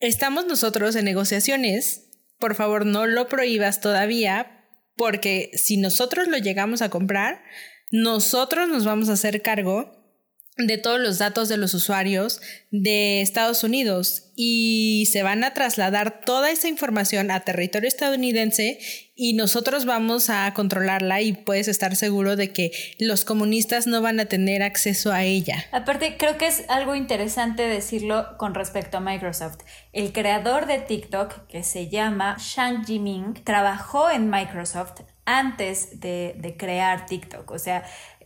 estamos 0.00 0.46
nosotros 0.46 0.94
en 0.94 1.04
negociaciones, 1.04 2.10
por 2.38 2.54
favor 2.54 2.86
no 2.86 3.06
lo 3.06 3.28
prohíbas 3.28 3.80
todavía, 3.80 4.66
porque 4.96 5.50
si 5.54 5.78
nosotros 5.78 6.28
lo 6.28 6.38
llegamos 6.38 6.82
a 6.82 6.90
comprar, 6.90 7.42
nosotros 7.90 8.68
nos 8.68 8.84
vamos 8.84 9.08
a 9.08 9.14
hacer 9.14 9.42
cargo 9.42 10.01
de 10.58 10.76
todos 10.76 11.00
los 11.00 11.18
datos 11.18 11.48
de 11.48 11.56
los 11.56 11.72
usuarios 11.72 12.40
de 12.70 13.22
Estados 13.22 13.64
Unidos 13.64 14.32
y 14.36 15.08
se 15.10 15.22
van 15.22 15.44
a 15.44 15.54
trasladar 15.54 16.20
toda 16.24 16.50
esa 16.50 16.68
información 16.68 17.30
a 17.30 17.40
territorio 17.40 17.88
estadounidense 17.88 18.78
y 19.14 19.34
nosotros 19.34 19.84
vamos 19.84 20.30
a 20.30 20.52
controlarla 20.54 21.20
y 21.20 21.32
puedes 21.32 21.68
estar 21.68 21.96
seguro 21.96 22.36
de 22.36 22.52
que 22.52 22.70
los 22.98 23.24
comunistas 23.24 23.86
no 23.86 24.02
van 24.02 24.20
a 24.20 24.26
tener 24.26 24.62
acceso 24.62 25.12
a 25.12 25.24
ella. 25.24 25.64
Aparte, 25.70 26.16
creo 26.18 26.38
que 26.38 26.46
es 26.46 26.64
algo 26.68 26.94
interesante 26.94 27.62
decirlo 27.62 28.36
con 28.38 28.54
respecto 28.54 28.98
a 28.98 29.00
Microsoft. 29.00 29.58
El 29.92 30.12
creador 30.12 30.66
de 30.66 30.78
TikTok, 30.80 31.46
que 31.46 31.62
se 31.62 31.88
llama 31.88 32.36
Shang 32.38 32.84
Jiming, 32.84 33.34
trabajó 33.44 34.10
en 34.10 34.28
Microsoft 34.28 35.02
antes 35.24 36.00
de, 36.00 36.34
de 36.38 36.56
crear 36.56 37.06
TikTok. 37.06 37.50
O 37.50 37.58
sea, 37.58 37.84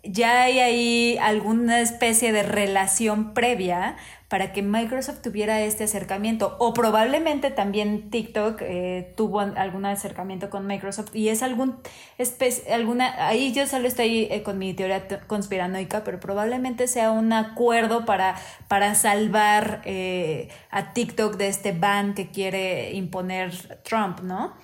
ya 0.08 0.42
hay 0.44 0.58
ahí 0.58 1.18
alguna 1.20 1.80
especie 1.80 2.32
de 2.32 2.42
relación 2.42 3.34
previa 3.34 3.96
para 4.28 4.52
que 4.52 4.62
Microsoft 4.62 5.22
tuviera 5.22 5.60
este 5.60 5.84
acercamiento 5.84 6.56
o 6.58 6.74
probablemente 6.74 7.50
también 7.50 8.10
TikTok 8.10 8.60
eh, 8.62 9.14
tuvo 9.16 9.40
algún 9.40 9.86
acercamiento 9.86 10.50
con 10.50 10.66
Microsoft 10.66 11.14
y 11.14 11.28
es 11.28 11.42
algún 11.42 11.76
especie, 12.18 12.72
alguna, 12.74 13.28
ahí 13.28 13.52
yo 13.52 13.68
solo 13.68 13.86
estoy 13.86 14.24
eh, 14.30 14.42
con 14.42 14.58
mi 14.58 14.74
teoría 14.74 15.06
conspiranoica, 15.28 16.02
pero 16.02 16.18
probablemente 16.18 16.88
sea 16.88 17.12
un 17.12 17.32
acuerdo 17.32 18.04
para, 18.04 18.36
para 18.66 18.96
salvar 18.96 19.82
eh, 19.84 20.48
a 20.70 20.92
TikTok 20.92 21.36
de 21.36 21.46
este 21.46 21.70
ban 21.70 22.14
que 22.14 22.30
quiere 22.30 22.94
imponer 22.94 23.52
Trump, 23.84 24.20
¿no? 24.20 24.54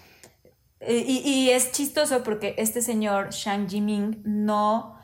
Y, 0.84 1.50
es 1.50 1.70
chistoso 1.70 2.24
porque 2.24 2.56
este 2.58 2.82
señor 2.82 3.30
Shang 3.30 3.68
Jiming 3.68 4.20
no 4.24 4.96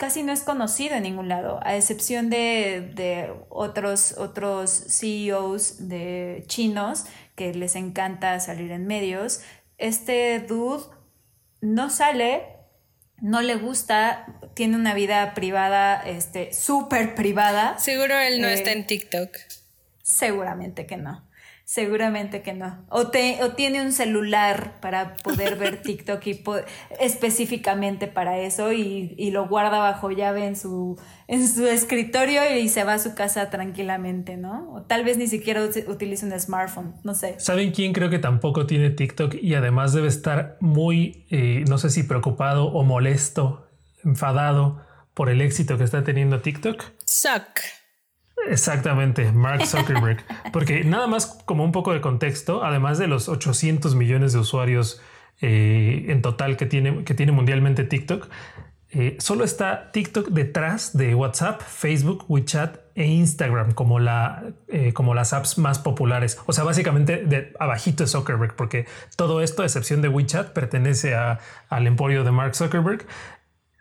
casi 0.00 0.22
no 0.22 0.32
es 0.32 0.40
conocido 0.40 0.96
en 0.96 1.02
ningún 1.02 1.28
lado, 1.28 1.60
a 1.62 1.76
excepción 1.76 2.30
de, 2.30 3.34
otros, 3.50 4.14
otros 4.16 4.70
CEOs 4.88 5.88
de 5.88 6.42
chinos 6.46 7.04
que 7.36 7.52
les 7.52 7.76
encanta 7.76 8.40
salir 8.40 8.72
en 8.72 8.86
medios. 8.86 9.42
Este 9.76 10.40
dude 10.40 10.84
no 11.60 11.90
sale, 11.90 12.46
no 13.20 13.42
le 13.42 13.56
gusta, 13.56 14.24
tiene 14.54 14.76
una 14.76 14.94
vida 14.94 15.34
privada, 15.34 16.00
este, 16.00 16.54
súper 16.54 17.14
privada. 17.14 17.78
Seguro 17.78 18.18
él 18.18 18.40
no 18.40 18.48
está 18.48 18.72
en 18.72 18.86
TikTok. 18.86 19.36
Seguramente 20.02 20.86
que 20.86 20.96
no. 20.96 21.29
Seguramente 21.70 22.42
que 22.42 22.52
no. 22.52 22.84
O, 22.88 23.10
te, 23.12 23.44
o 23.44 23.52
tiene 23.52 23.80
un 23.80 23.92
celular 23.92 24.80
para 24.80 25.14
poder 25.14 25.54
ver 25.54 25.80
TikTok 25.84 26.26
y 26.26 26.42
específicamente 26.98 28.08
para 28.08 28.40
eso 28.40 28.72
y, 28.72 29.30
lo 29.30 29.46
guarda 29.46 29.78
bajo 29.78 30.10
llave 30.10 30.46
en 30.46 30.56
su, 30.56 30.98
en 31.28 31.46
su 31.46 31.68
escritorio 31.68 32.40
y 32.58 32.68
se 32.68 32.82
va 32.82 32.94
a 32.94 32.98
su 32.98 33.14
casa 33.14 33.50
tranquilamente, 33.50 34.36
¿no? 34.36 34.68
O 34.72 34.82
tal 34.82 35.04
vez 35.04 35.16
ni 35.16 35.28
siquiera 35.28 35.62
utiliza 35.86 36.26
un 36.26 36.40
smartphone, 36.40 36.96
no 37.04 37.14
sé. 37.14 37.38
¿Saben 37.38 37.70
quién 37.70 37.92
creo 37.92 38.10
que 38.10 38.18
tampoco 38.18 38.66
tiene 38.66 38.90
TikTok 38.90 39.36
y 39.40 39.54
además 39.54 39.92
debe 39.92 40.08
estar 40.08 40.56
muy, 40.58 41.24
eh, 41.30 41.64
no 41.68 41.78
sé 41.78 41.90
si 41.90 42.02
preocupado 42.02 42.66
o 42.66 42.82
molesto, 42.82 43.68
enfadado 44.04 44.84
por 45.14 45.30
el 45.30 45.40
éxito 45.40 45.78
que 45.78 45.84
está 45.84 46.02
teniendo 46.02 46.40
TikTok? 46.40 46.82
Suck. 47.04 47.79
Exactamente, 48.48 49.32
Mark 49.32 49.66
Zuckerberg. 49.66 50.24
Porque 50.52 50.84
nada 50.84 51.06
más 51.06 51.26
como 51.44 51.64
un 51.64 51.72
poco 51.72 51.92
de 51.92 52.00
contexto, 52.00 52.64
además 52.64 52.98
de 52.98 53.06
los 53.06 53.28
800 53.28 53.94
millones 53.94 54.32
de 54.32 54.38
usuarios 54.38 55.00
eh, 55.40 56.06
en 56.08 56.22
total 56.22 56.56
que 56.56 56.66
tiene, 56.66 57.04
que 57.04 57.14
tiene 57.14 57.32
mundialmente 57.32 57.84
TikTok, 57.84 58.28
eh, 58.92 59.16
solo 59.20 59.44
está 59.44 59.92
TikTok 59.92 60.30
detrás 60.30 60.96
de 60.96 61.14
WhatsApp, 61.14 61.62
Facebook, 61.62 62.24
WeChat 62.28 62.78
e 62.96 63.06
Instagram 63.06 63.70
como, 63.70 64.00
la, 64.00 64.42
eh, 64.66 64.92
como 64.92 65.14
las 65.14 65.32
apps 65.32 65.58
más 65.58 65.78
populares. 65.78 66.38
O 66.46 66.52
sea, 66.52 66.64
básicamente 66.64 67.24
de 67.24 67.52
abajito 67.60 68.02
de 68.02 68.08
Zuckerberg, 68.08 68.56
porque 68.56 68.86
todo 69.14 69.42
esto, 69.42 69.62
a 69.62 69.66
excepción 69.66 70.02
de 70.02 70.08
WeChat, 70.08 70.52
pertenece 70.52 71.14
a, 71.14 71.38
al 71.68 71.86
emporio 71.86 72.24
de 72.24 72.32
Mark 72.32 72.56
Zuckerberg. 72.56 73.06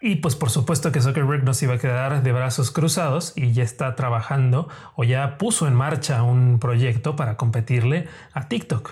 Y 0.01 0.17
pues 0.17 0.35
por 0.35 0.49
supuesto 0.49 0.91
que 0.91 1.01
Zuckerberg 1.01 1.43
no 1.43 1.53
se 1.53 1.65
iba 1.65 1.75
a 1.75 1.79
quedar 1.79 2.23
de 2.23 2.31
brazos 2.31 2.71
cruzados 2.71 3.33
y 3.35 3.51
ya 3.51 3.63
está 3.63 3.95
trabajando 3.95 4.69
o 4.95 5.03
ya 5.03 5.37
puso 5.37 5.67
en 5.67 5.73
marcha 5.73 6.23
un 6.23 6.59
proyecto 6.59 7.15
para 7.15 7.35
competirle 7.35 8.07
a 8.33 8.47
TikTok. 8.47 8.91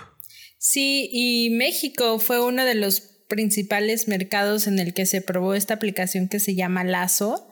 Sí, 0.58 1.08
y 1.12 1.50
México 1.50 2.18
fue 2.18 2.44
uno 2.44 2.64
de 2.64 2.74
los 2.74 3.00
principales 3.28 4.08
mercados 4.08 4.66
en 4.66 4.78
el 4.78 4.92
que 4.92 5.06
se 5.06 5.22
probó 5.22 5.54
esta 5.54 5.74
aplicación 5.74 6.28
que 6.28 6.40
se 6.40 6.54
llama 6.54 6.84
Lazo, 6.84 7.48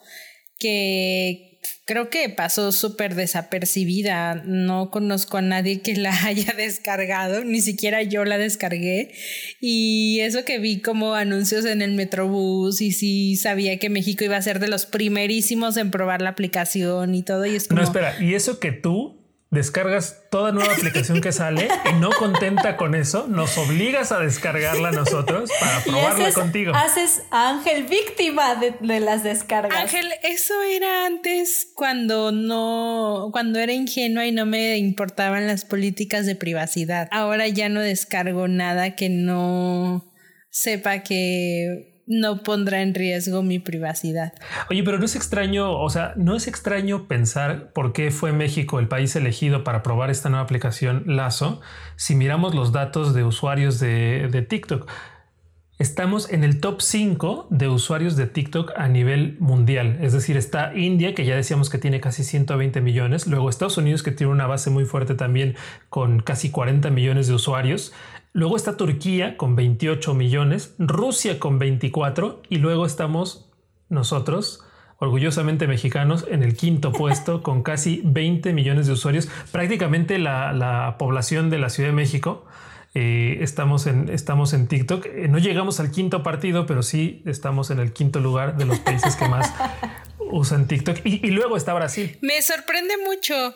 que 0.59 1.46
creo 1.85 2.11
que 2.11 2.29
pasó 2.29 2.73
súper 2.73 3.15
desapercibida. 3.15 4.35
No 4.45 4.91
conozco 4.91 5.39
a 5.39 5.43
nadie 5.43 5.81
que 5.81 5.95
la 5.97 6.13
haya 6.25 6.53
descargado, 6.53 7.45
ni 7.45 7.61
siquiera 7.61 8.03
yo 8.03 8.25
la 8.25 8.39
descargué. 8.39 9.13
Y 9.61 10.21
eso 10.21 10.45
que 10.45 10.59
vi 10.59 10.81
como 10.81 11.15
anuncios 11.15 11.65
en 11.65 11.83
el 11.83 11.93
Metrobús 11.93 12.81
y 12.81 12.93
sí 12.93 13.37
sabía 13.37 13.79
que 13.79 13.91
México 13.91 14.25
iba 14.25 14.37
a 14.37 14.43
ser 14.43 14.61
de 14.61 14.69
los 14.69 14.87
primerísimos 14.87 15.77
en 15.77 15.91
probar 15.91 16.23
la 16.23 16.31
aplicación 16.31 17.15
y 17.15 17.23
todo. 17.23 17.47
Y 17.47 17.57
es 17.57 17.69
como... 17.69 17.81
No, 17.81 17.87
espera, 17.87 18.21
y 18.21 18.35
eso 18.35 18.59
que 18.61 18.73
tú 18.73 19.16
descargas 19.57 20.23
toda 20.31 20.53
nueva 20.53 20.73
aplicación 20.73 21.21
que 21.21 21.33
sale 21.33 21.69
y 21.91 21.95
no 21.95 22.11
contenta 22.11 22.77
con 22.77 22.95
eso, 22.95 23.27
nos 23.27 23.59
obligas 23.59 24.13
a 24.13 24.21
descargarla 24.21 24.93
nosotros 24.93 25.51
para 25.59 25.81
probarla 25.85 26.33
contigo. 26.33 26.73
Haces 26.75 27.23
a 27.31 27.51
Ángel 27.51 27.85
víctima 27.85 28.55
de, 28.55 29.01
las 29.01 29.25
descargas. 29.25 29.77
Ángel, 29.77 30.09
eso 30.23 30.55
era 30.63 31.07
antes 31.07 31.69
cuando 31.75 32.31
no, 32.33 33.31
cuando 33.33 33.59
era 33.59 33.73
ingenua 33.73 34.27
y 34.27 34.33
no 34.33 34.47
me 34.47 34.77
importaban 34.79 35.47
las 35.47 35.65
políticas 35.65 36.27
de 36.27 36.37
privacidad. 36.37 37.09
Ahora 37.11 37.49
ya 37.49 37.69
no 37.69 37.81
descargo 37.81 38.47
nada 38.49 38.95
que 38.95 39.09
no 39.09 40.13
sepa 40.51 41.01
que 41.01 41.96
no 42.07 42.43
pondrá 42.43 42.83
en 42.83 42.95
riesgo 42.95 43.43
mi 43.43 43.59
privacidad. 43.59 44.33
Oye, 44.71 44.83
pero 44.85 44.99
no 44.99 45.05
es 45.05 45.17
extraño, 45.17 45.79
o 45.79 45.91
sea, 45.91 46.13
no 46.17 46.37
es 46.37 46.47
extraño 46.47 47.09
pensar 47.09 47.73
por 47.73 47.93
qué 47.93 48.11
fue 48.11 48.33
México 48.33 48.79
el 48.79 48.89
país 48.89 49.17
elegido 49.17 49.65
para 49.65 49.83
probar 49.83 50.11
esta 50.11 50.29
nueva 50.29 50.45
aplicación 50.45 51.05
Lazo 51.07 51.61
si 51.97 52.15
miramos 52.15 52.55
los 52.55 52.73
datos 52.73 53.15
de 53.15 53.25
usuarios 53.25 53.81
de, 53.81 54.29
de 54.31 54.43
TikTok. 54.43 54.89
Estamos 55.79 56.33
en 56.33 56.43
el 56.43 56.61
top 56.61 56.81
5 56.81 57.49
de 57.51 57.69
usuarios 57.69 58.17
de 58.17 58.27
TikTok 58.27 58.73
a 58.77 58.89
nivel 58.89 59.37
mundial. 59.41 59.99
Es 60.01 60.15
decir, 60.15 60.39
está 60.39 60.75
India, 60.75 61.15
que 61.15 61.27
ya 61.27 61.37
decíamos 61.37 61.69
que 61.69 61.77
tiene 61.77 62.01
casi 62.01 62.25
120 62.25 62.81
millones. 62.81 63.27
Luego 63.27 63.51
Estados 63.51 63.77
Unidos, 63.77 64.03
que 64.03 64.11
tiene 64.11 64.33
una 64.33 64.47
base 64.47 64.71
muy 64.71 64.87
fuerte 64.87 65.15
también 65.15 65.55
con 65.91 66.21
casi 66.21 66.51
40 66.51 66.89
millones 66.89 67.27
de 67.27 67.35
usuarios. 67.35 67.93
Luego 68.37 68.59
está 68.59 68.77
Turquía 68.77 69.39
con 69.39 69.57
28 69.57 70.13
millones, 70.13 70.75
Rusia 70.79 71.39
con 71.39 71.59
24 71.59 72.43
y 72.51 72.59
luego 72.59 72.85
estamos 72.85 73.51
nosotros, 73.89 74.63
orgullosamente 74.99 75.67
mexicanos, 75.67 76.27
en 76.31 76.43
el 76.43 76.55
quinto 76.55 76.93
puesto 76.93 77.43
con 77.43 77.63
casi 77.63 78.03
20 78.05 78.53
millones 78.53 78.89
de 78.89 78.93
usuarios, 78.93 79.31
prácticamente 79.53 80.19
la, 80.19 80.97
población 80.99 81.49
de 81.49 81.59
la 81.59 81.71
Ciudad 81.71 81.89
de 81.89 81.95
México. 81.95 82.45
Eh, 82.93 83.39
estamos, 83.41 83.87
en, 83.87 84.11
estamos 84.11 84.53
en 84.53 84.69
TikTok. 84.69 85.07
Eh, 85.07 85.29
no 85.31 85.39
llegamos 85.39 85.81
al 85.81 85.91
quinto 85.91 86.23
partido, 86.23 86.67
pero 86.67 86.83
sí 86.83 87.23
estamos 87.25 87.71
en 87.71 87.79
el 87.79 87.95
quinto 87.95 88.21
lugar 88.21 88.59
de 88.59 88.67
los 88.67 88.81
países 88.81 89.17
que 89.17 89.27
más 89.31 89.51
usan 90.19 90.67
TikTok. 90.67 90.99
y 91.07 91.31
luego 91.31 91.57
está 91.57 91.73
Brasil. 91.73 92.19
Me 92.21 92.43
sorprende 92.43 92.99
mucho 92.99 93.55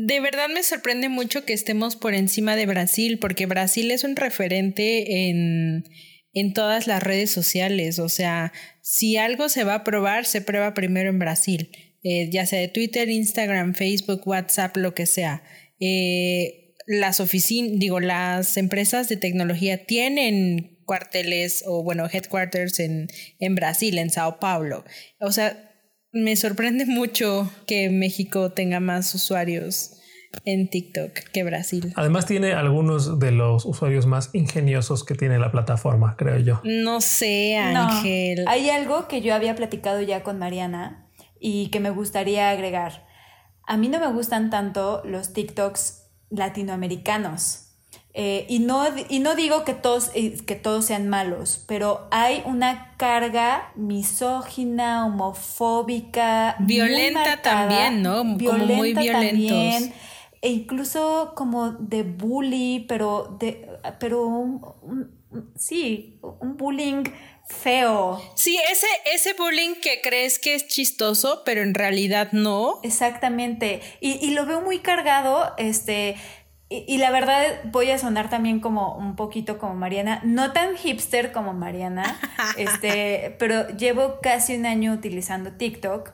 de 0.00 0.20
verdad 0.20 0.48
me 0.48 0.62
sorprende 0.62 1.08
mucho 1.08 1.44
que 1.44 1.52
estemos 1.52 1.96
por 1.96 2.14
encima 2.14 2.54
de 2.54 2.66
Brasil, 2.66 3.18
porque 3.18 3.46
Brasil 3.46 3.90
es 3.90 4.04
un 4.04 4.14
referente 4.14 5.28
en, 5.28 5.84
en 6.32 6.52
todas 6.52 6.86
las 6.86 7.02
redes 7.02 7.32
sociales. 7.32 7.98
O 7.98 8.08
sea, 8.08 8.52
si 8.80 9.16
algo 9.16 9.48
se 9.48 9.64
va 9.64 9.74
a 9.74 9.84
probar, 9.84 10.24
se 10.24 10.40
prueba 10.40 10.72
primero 10.72 11.10
en 11.10 11.18
Brasil, 11.18 11.72
eh, 12.04 12.30
ya 12.30 12.46
sea 12.46 12.60
de 12.60 12.68
Twitter, 12.68 13.08
Instagram, 13.08 13.74
Facebook, 13.74 14.22
WhatsApp, 14.24 14.76
lo 14.76 14.94
que 14.94 15.06
sea. 15.06 15.42
Eh, 15.80 16.76
las 16.86 17.18
oficinas, 17.18 17.72
digo, 17.80 17.98
las 17.98 18.56
empresas 18.56 19.08
de 19.08 19.16
tecnología 19.16 19.84
tienen 19.84 20.78
cuarteles 20.84 21.64
o, 21.66 21.82
bueno, 21.82 22.08
headquarters 22.10 22.78
en, 22.78 23.08
en 23.40 23.54
Brasil, 23.56 23.98
en 23.98 24.10
Sao 24.10 24.38
Paulo. 24.38 24.84
O 25.18 25.32
sea, 25.32 25.67
me 26.12 26.36
sorprende 26.36 26.86
mucho 26.86 27.50
que 27.66 27.90
México 27.90 28.52
tenga 28.52 28.80
más 28.80 29.14
usuarios 29.14 29.94
en 30.44 30.68
TikTok 30.68 31.12
que 31.32 31.44
Brasil. 31.44 31.92
Además 31.96 32.26
tiene 32.26 32.52
algunos 32.52 33.18
de 33.18 33.32
los 33.32 33.64
usuarios 33.64 34.06
más 34.06 34.30
ingeniosos 34.34 35.04
que 35.04 35.14
tiene 35.14 35.38
la 35.38 35.50
plataforma, 35.50 36.16
creo 36.16 36.38
yo. 36.38 36.60
No 36.64 37.00
sé, 37.00 37.56
Ángel. 37.56 38.44
hay 38.46 38.70
algo 38.70 39.08
que 39.08 39.20
yo 39.20 39.34
había 39.34 39.54
platicado 39.54 40.02
ya 40.02 40.22
con 40.22 40.38
Mariana 40.38 41.08
y 41.40 41.68
que 41.70 41.80
me 41.80 41.90
gustaría 41.90 42.50
agregar. 42.50 43.06
A 43.66 43.76
mí 43.76 43.88
no 43.88 44.00
me 44.00 44.10
gustan 44.12 44.50
tanto 44.50 45.02
los 45.04 45.32
TikToks 45.32 46.10
latinoamericanos. 46.30 47.67
Eh, 48.14 48.46
y, 48.48 48.58
no, 48.60 48.84
y 49.08 49.20
no 49.20 49.36
digo 49.36 49.64
que 49.64 49.74
todos, 49.74 50.10
eh, 50.14 50.36
que 50.44 50.56
todos 50.56 50.86
sean 50.86 51.08
malos, 51.08 51.62
pero 51.68 52.08
hay 52.10 52.42
una 52.46 52.94
carga 52.96 53.72
misógina, 53.76 55.06
homofóbica. 55.06 56.56
Violenta 56.58 57.42
también, 57.42 58.02
¿no? 58.02 58.18
como 58.38 58.64
muy 58.66 58.94
violentos. 58.94 59.90
e 60.40 60.50
incluso 60.50 61.32
como 61.36 61.72
de 61.72 62.02
bully, 62.02 62.86
pero, 62.88 63.36
de, 63.38 63.68
pero 64.00 64.26
sí, 65.56 66.18
un 66.40 66.56
bullying 66.56 67.04
feo. 67.48 68.20
Sí, 68.34 68.58
ese, 68.70 68.86
ese 69.12 69.32
bullying 69.34 69.74
que 69.80 70.00
crees 70.02 70.38
que 70.38 70.54
es 70.54 70.66
chistoso, 70.68 71.42
pero 71.44 71.62
en 71.62 71.74
realidad 71.74 72.32
no. 72.32 72.80
Exactamente. 72.82 73.80
Y, 74.00 74.12
y 74.24 74.30
lo 74.32 74.44
veo 74.46 74.60
muy 74.60 74.80
cargado, 74.80 75.54
este, 75.56 76.16
y, 76.70 76.98
la 76.98 77.10
verdad 77.10 77.42
voy 77.64 77.90
a 77.90 77.98
sonar 77.98 78.28
también 78.28 78.60
como 78.60 78.94
un 78.94 79.16
poquito 79.16 79.56
como 79.56 79.74
Mariana, 79.74 80.20
no 80.22 80.52
tan 80.52 80.76
hipster 80.76 81.32
como 81.32 81.54
Mariana, 81.54 82.20
este, 82.58 83.34
pero 83.38 83.68
llevo 83.68 84.18
casi 84.20 84.54
un 84.54 84.66
año 84.66 84.92
utilizando 84.92 85.52
TikTok, 85.52 86.12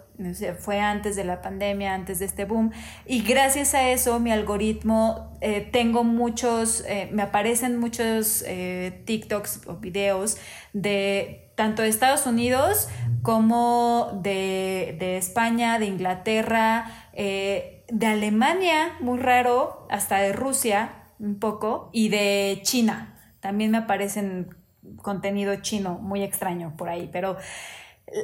fue 0.60 0.78
antes 0.78 1.16
de 1.16 1.24
la 1.24 1.42
pandemia, 1.42 1.92
antes 1.92 2.20
de 2.20 2.26
este 2.26 2.44
boom, 2.44 2.70
y 3.04 3.22
gracias 3.22 3.74
a 3.74 3.88
eso 3.90 4.20
mi 4.20 4.30
algoritmo, 4.30 5.36
eh, 5.40 5.68
tengo 5.72 6.04
muchos, 6.04 6.84
eh, 6.86 7.08
me 7.10 7.22
aparecen 7.22 7.80
muchos 7.80 8.44
eh, 8.46 9.02
TikToks 9.06 9.62
o 9.66 9.78
videos 9.78 10.36
de 10.72 11.50
tanto 11.56 11.82
de 11.82 11.88
Estados 11.88 12.26
Unidos 12.26 12.88
como 13.22 14.20
de, 14.22 14.96
de 14.98 15.16
España, 15.16 15.78
de 15.78 15.86
Inglaterra, 15.86 17.03
de 17.16 18.07
Alemania, 18.07 18.96
muy 19.00 19.18
raro, 19.18 19.87
hasta 19.90 20.18
de 20.18 20.33
Rusia, 20.33 21.12
un 21.18 21.38
poco, 21.38 21.90
y 21.92 22.09
de 22.09 22.61
China. 22.62 23.18
También 23.40 23.70
me 23.70 23.79
aparecen 23.79 24.57
contenido 25.03 25.55
chino 25.57 25.98
muy 25.98 26.22
extraño 26.22 26.74
por 26.77 26.88
ahí, 26.88 27.09
pero 27.12 27.37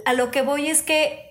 a 0.05 0.13
lo 0.13 0.31
que 0.31 0.43
voy 0.43 0.67
es 0.69 0.83
que 0.83 1.31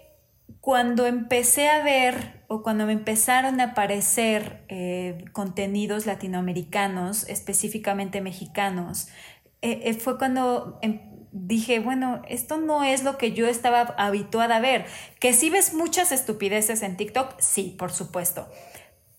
cuando 0.61 1.05
empecé 1.05 1.69
a 1.69 1.83
ver 1.83 2.43
o 2.47 2.63
cuando 2.63 2.85
me 2.85 2.93
empezaron 2.93 3.61
a 3.61 3.65
aparecer 3.65 4.65
eh, 4.69 5.25
contenidos 5.33 6.05
latinoamericanos, 6.05 7.27
específicamente 7.29 8.21
mexicanos, 8.21 9.07
eh, 9.61 9.81
eh, 9.85 9.93
fue 9.93 10.17
cuando 10.17 10.79
em, 10.81 10.99
dije, 11.31 11.79
bueno, 11.79 12.21
esto 12.27 12.57
no 12.57 12.83
es 12.83 13.03
lo 13.03 13.17
que 13.17 13.33
yo 13.33 13.47
estaba 13.47 13.81
habituada 13.97 14.57
a 14.57 14.59
ver. 14.59 14.85
Que 15.19 15.33
si 15.33 15.49
ves 15.49 15.73
muchas 15.73 16.11
estupideces 16.11 16.81
en 16.81 16.97
TikTok, 16.97 17.39
sí, 17.39 17.75
por 17.77 17.91
supuesto. 17.91 18.47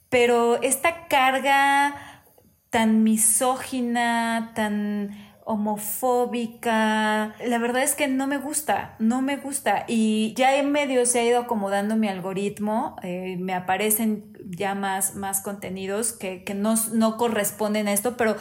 Pero 0.08 0.60
esta 0.62 1.06
carga 1.08 2.24
tan 2.70 3.02
misógina, 3.02 4.52
tan 4.54 5.29
homofóbica. 5.50 7.34
La 7.44 7.58
verdad 7.58 7.82
es 7.82 7.96
que 7.96 8.06
no 8.06 8.28
me 8.28 8.38
gusta, 8.38 8.94
no 9.00 9.20
me 9.20 9.36
gusta. 9.36 9.84
Y 9.88 10.32
ya 10.36 10.56
en 10.56 10.70
medio 10.70 11.04
se 11.06 11.18
ha 11.18 11.24
ido 11.24 11.40
acomodando 11.40 11.96
mi 11.96 12.06
algoritmo, 12.06 12.94
eh, 13.02 13.36
me 13.38 13.52
aparecen 13.52 14.32
ya 14.48 14.76
más, 14.76 15.16
más 15.16 15.40
contenidos 15.40 16.12
que, 16.12 16.44
no, 16.54 16.74
no, 16.92 17.16
corresponden 17.16 17.88
a 17.88 17.92
esto, 17.92 18.16
pero 18.16 18.36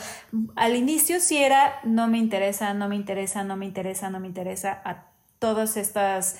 al 0.55 0.75
inicio 0.75 1.19
sí 1.19 1.37
era 1.37 1.79
no 1.83 2.07
me 2.07 2.19
interesa, 2.19 2.75
no 2.75 2.87
me 2.87 2.95
interesa, 2.95 3.43
no 3.43 3.57
me 3.57 3.65
interesa, 3.65 4.11
no 4.11 4.19
me 4.19 4.27
interesa 4.27 4.79
a 4.85 5.05
todas 5.39 5.77
estas 5.77 6.37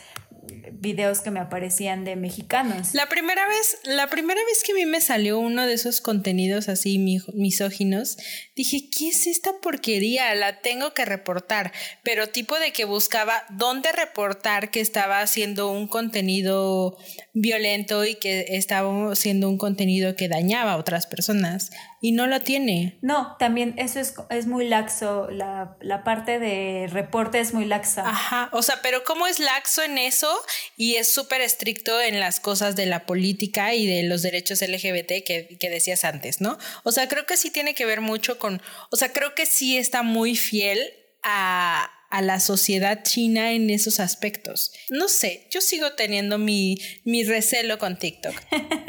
videos 0.72 1.22
que 1.22 1.32
me 1.32 1.40
aparecían 1.40 2.06
de 2.06 2.16
mexicanos. 2.16 2.94
La 2.94 3.10
primera 3.10 3.48
vez, 3.48 3.78
la 3.84 4.08
primera 4.08 4.40
vez 4.46 4.64
que 4.64 4.72
a 4.72 4.76
mí 4.76 4.86
me 4.86 5.02
salió 5.02 5.40
uno 5.40 5.66
de 5.66 5.74
esos 5.74 6.02
contenidos 6.02 6.70
así 6.70 6.98
misóginos, 7.34 8.18
dije, 8.56 8.90
¿qué 8.90 9.10
es 9.10 9.28
esta 9.28 9.52
porquería? 9.62 10.34
La 10.36 10.62
tengo 10.62 10.94
que 10.94 11.06
reportar. 11.06 11.72
Pero 12.04 12.28
tipo 12.28 12.58
de 12.60 12.72
que 12.72 12.86
buscaba 12.86 13.44
dónde 13.50 13.92
reportar 13.92 14.72
que 14.72 14.80
estaba 14.80 15.22
haciendo 15.22 15.72
un 15.72 15.88
contenido 15.88 16.98
violento 17.34 18.06
y 18.06 18.16
que 18.16 18.46
estaba 18.50 19.12
haciendo 19.12 19.50
un 19.50 19.58
contenido 19.58 20.16
que 20.16 20.30
dañaba 20.30 20.74
a 20.74 20.78
otras 20.78 21.08
personas 21.08 21.72
y 22.02 22.12
no 22.14 22.28
lo 22.28 22.40
tiene. 22.42 22.98
No, 23.02 23.36
también 23.40 23.76
eso 23.78 24.00
es, 24.00 24.14
es 24.30 24.48
muy 24.48 24.68
laxo, 24.68 25.30
la, 25.30 25.78
la, 25.82 26.04
parte 26.04 26.40
de 26.40 26.88
reporte 26.90 27.40
es 27.40 27.54
muy 27.54 27.66
laxa. 27.66 28.08
Ajá, 28.08 28.50
o 28.54 28.62
sea, 28.62 28.80
pero 28.82 29.04
¿cómo 29.04 29.28
es 29.28 29.40
laxo 29.40 29.84
en 29.84 29.98
eso 29.98 30.30
y 30.78 30.96
es 30.96 31.10
súper 31.10 31.42
estricto 31.42 32.00
en 32.00 32.20
las 32.20 32.40
cosas 32.40 32.76
de 32.76 32.86
la 32.86 33.06
política 33.06 33.74
y 33.74 33.86
de 33.86 34.04
los 34.04 34.22
derechos 34.22 34.62
LGBT 34.62 35.24
que, 35.26 35.58
que 35.60 35.70
decías 35.70 36.06
antes, 36.06 36.42
¿no? 36.42 36.58
O 36.84 36.92
sea, 36.92 37.08
creo 37.08 37.26
que 37.26 37.38
sí 37.38 37.52
tiene 37.52 37.74
que 37.74 37.86
ver 37.86 38.02
mucho 38.02 38.40
con, 38.40 38.62
o 38.92 38.96
sea, 38.96 39.12
creo 39.12 39.36
que 39.36 39.46
sí 39.46 39.78
está 39.78 40.04
muy 40.04 40.36
fiel 40.36 40.80
a, 41.24 41.92
a 42.10 42.22
la 42.22 42.40
sociedad 42.40 43.04
china 43.04 43.52
en 43.52 43.70
esos 43.70 44.00
aspectos. 44.00 44.72
No 44.90 45.08
sé, 45.08 45.48
yo 45.52 45.62
sigo 45.62 45.94
teniendo 45.94 46.38
mi, 46.38 46.78
mi 47.06 47.24
recelo 47.24 47.78
con 47.78 47.98
TikTok. 47.98 48.34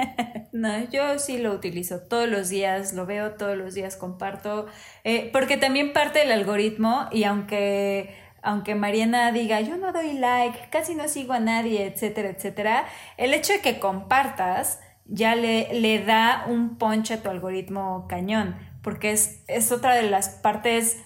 no, 0.53 0.91
yo 0.91 1.19
sí 1.19 1.39
lo 1.39 1.53
utilizo 1.53 2.01
todos 2.01 2.29
los 2.29 2.49
días, 2.49 2.93
lo 2.95 3.07
veo 3.07 3.35
todos 3.35 3.57
los 3.57 3.75
días, 3.75 3.97
comparto, 3.97 4.67
eh, 5.05 5.29
porque 5.33 5.57
también 5.57 5.93
parte 5.93 6.21
del 6.21 6.33
algoritmo 6.33 7.09
y 7.13 7.25
aunque 7.25 8.15
aunque 8.43 8.75
Mariana 8.75 9.33
diga, 9.33 9.61
yo 9.61 9.77
no 9.77 9.93
doy 9.93 10.15
like, 10.15 10.59
casi 10.71 10.95
no 10.95 11.09
sigo 11.09 11.35
a 11.35 11.41
nadie, 11.41 11.85
etcétera, 11.85 12.31
etcétera, 12.31 12.87
el 13.19 13.35
hecho 13.35 13.53
de 13.53 13.61
que 13.61 13.79
compartas 13.79 14.81
ya 15.05 15.35
le, 15.35 15.69
le 15.79 16.03
da 16.03 16.47
un 16.49 16.79
punch 16.79 17.11
a 17.11 17.23
tu 17.23 17.29
algoritmo 17.29 18.07
cañón, 18.09 18.57
porque 18.83 19.11
es, 19.11 19.43
es 19.47 19.73
otra 19.73 19.95
de 19.95 20.09
las 20.09 20.31
partes 20.31 20.97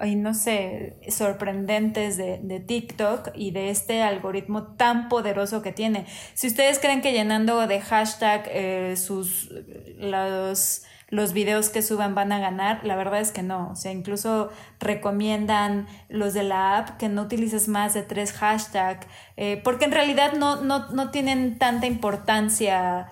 ay, 0.00 0.16
no 0.16 0.34
sé, 0.34 0.96
sorprendentes 1.08 2.16
de, 2.16 2.40
de, 2.42 2.60
TikTok 2.60 3.30
y 3.34 3.50
de 3.50 3.70
este 3.70 4.02
algoritmo 4.02 4.74
tan 4.76 5.08
poderoso 5.08 5.62
que 5.62 5.72
tiene. 5.72 6.06
Si 6.34 6.46
ustedes 6.46 6.78
creen 6.78 7.00
que 7.00 7.12
llenando 7.12 7.66
de 7.66 7.80
hashtag 7.80 8.48
eh, 8.50 8.96
sus 8.96 9.50
los, 9.98 10.82
los 11.08 11.32
videos 11.32 11.68
que 11.68 11.82
suban 11.82 12.14
van 12.14 12.32
a 12.32 12.38
ganar, 12.38 12.80
la 12.84 12.96
verdad 12.96 13.20
es 13.20 13.32
que 13.32 13.42
no. 13.42 13.70
O 13.70 13.76
sea, 13.76 13.92
incluso 13.92 14.50
recomiendan 14.80 15.86
los 16.08 16.34
de 16.34 16.42
la 16.42 16.78
app 16.78 16.96
que 16.98 17.08
no 17.08 17.22
utilices 17.22 17.68
más 17.68 17.94
de 17.94 18.02
tres 18.02 18.32
hashtags, 18.32 19.06
eh, 19.36 19.60
porque 19.62 19.84
en 19.84 19.92
realidad 19.92 20.32
no, 20.34 20.62
no, 20.62 20.90
no 20.90 21.10
tienen 21.10 21.58
tanta 21.58 21.86
importancia 21.86 23.10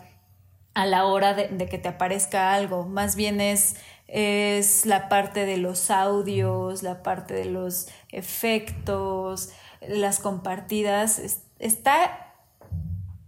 a 0.75 0.87
la 0.87 1.05
hora 1.05 1.35
de 1.35 1.69
que 1.69 1.79
te 1.79 1.89
aparezca 1.89 2.55
algo. 2.55 2.87
Más 2.87 3.15
bien 3.15 3.41
es 3.43 3.77
es 4.13 4.85
la 4.85 5.09
parte 5.09 5.47
de 5.47 5.57
los 5.57 5.91
audios, 5.91 6.83
la 6.83 7.03
parte 7.03 7.33
de 7.33 7.47
los 7.47 7.89
efectos, 8.11 9.49
las 9.81 10.19
compartidas. 10.19 11.41
Está 11.59 12.35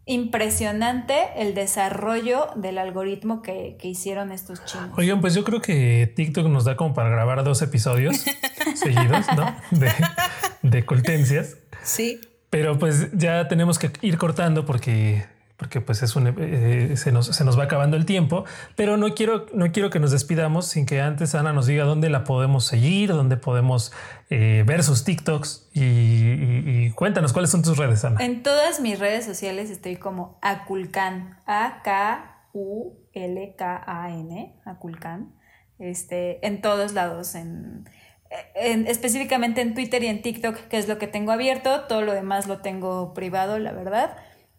impresionante 0.05 1.14
el 1.37 1.55
desarrollo 1.55 2.49
del 2.57 2.77
algoritmo 2.77 3.40
que, 3.40 3.79
hicieron 3.83 4.31
estos 4.31 4.62
chinos. 4.66 4.90
Oigan, 4.99 5.23
pues 5.23 5.35
yo 5.35 5.42
creo 5.42 5.62
que 5.62 6.12
TikTok 6.14 6.49
nos 6.49 6.66
da 6.66 6.77
como 6.77 6.92
para 6.92 7.09
grabar 7.09 7.42
dos 7.44 7.62
episodios 7.62 8.23
seguidos, 8.75 9.25
¿no? 9.35 9.57
De, 9.70 9.90
de 10.61 10.85
coltencias. 10.85 11.57
Sí. 11.83 12.20
Pero 12.51 12.79
pues 12.79 13.09
ya 13.14 13.49
tenemos 13.49 13.79
que 13.79 13.90
ir 14.03 14.18
cortando 14.18 14.66
porque 14.66 15.25
porque 15.64 15.81
pues 15.81 16.03
es 16.03 16.14
un, 16.14 16.27
eh, 16.38 16.94
se, 16.98 17.11
nos, 17.11 17.29
se, 17.29 17.42
nos, 17.42 17.59
va 17.59 17.62
acabando 17.64 17.96
el 17.96 18.05
tiempo, 18.05 18.44
pero 18.77 18.98
no 18.98 19.14
quiero, 19.14 19.46
no 19.55 19.72
quiero 19.72 19.88
que 19.88 19.98
nos 19.98 20.11
despidamos 20.11 20.66
sin 20.66 20.85
que 20.85 21.00
antes 21.00 21.35
Ana 21.35 21.55
nos 21.55 21.64
diga 21.64 21.85
dónde 21.85 22.11
la 22.11 22.24
podemos 22.24 22.66
seguir, 22.66 23.09
dónde 23.09 23.38
podemos 23.38 23.90
eh, 24.29 24.62
ver 24.66 24.83
sus 24.83 25.05
TikToks 25.05 25.70
y, 25.72 26.90
cuéntanos 26.90 27.33
cuáles 27.33 27.50
son 27.50 27.62
tus 27.62 27.79
redes, 27.79 28.05
Ana. 28.05 28.22
En 28.22 28.42
todas 28.42 28.81
mis 28.81 28.98
redes 28.98 29.24
sociales 29.24 29.70
estoy 29.70 29.96
como 29.96 30.38
Aculcan, 30.42 31.38
A-K-U-L-K-A-N, 31.46 32.27
Aculcan, 34.66 35.35
este, 35.79 36.46
en 36.46 36.61
todos 36.61 36.92
lados, 36.92 37.35
en, 37.37 37.88
específicamente 38.55 39.62
en 39.62 39.72
Twitter 39.72 40.03
y 40.03 40.09
en 40.09 40.20
TikTok, 40.20 40.57
que 40.68 40.77
es 40.77 40.88
lo 40.88 40.98
que 40.98 41.07
tengo 41.07 41.33
abierto, 41.33 41.85
todo 41.88 42.03
lo 42.03 42.12
demás 42.12 42.48
lo 42.48 42.59
tengo 42.59 43.14
privado, 43.14 43.59
la 43.59 43.72
verdad. 43.72 44.14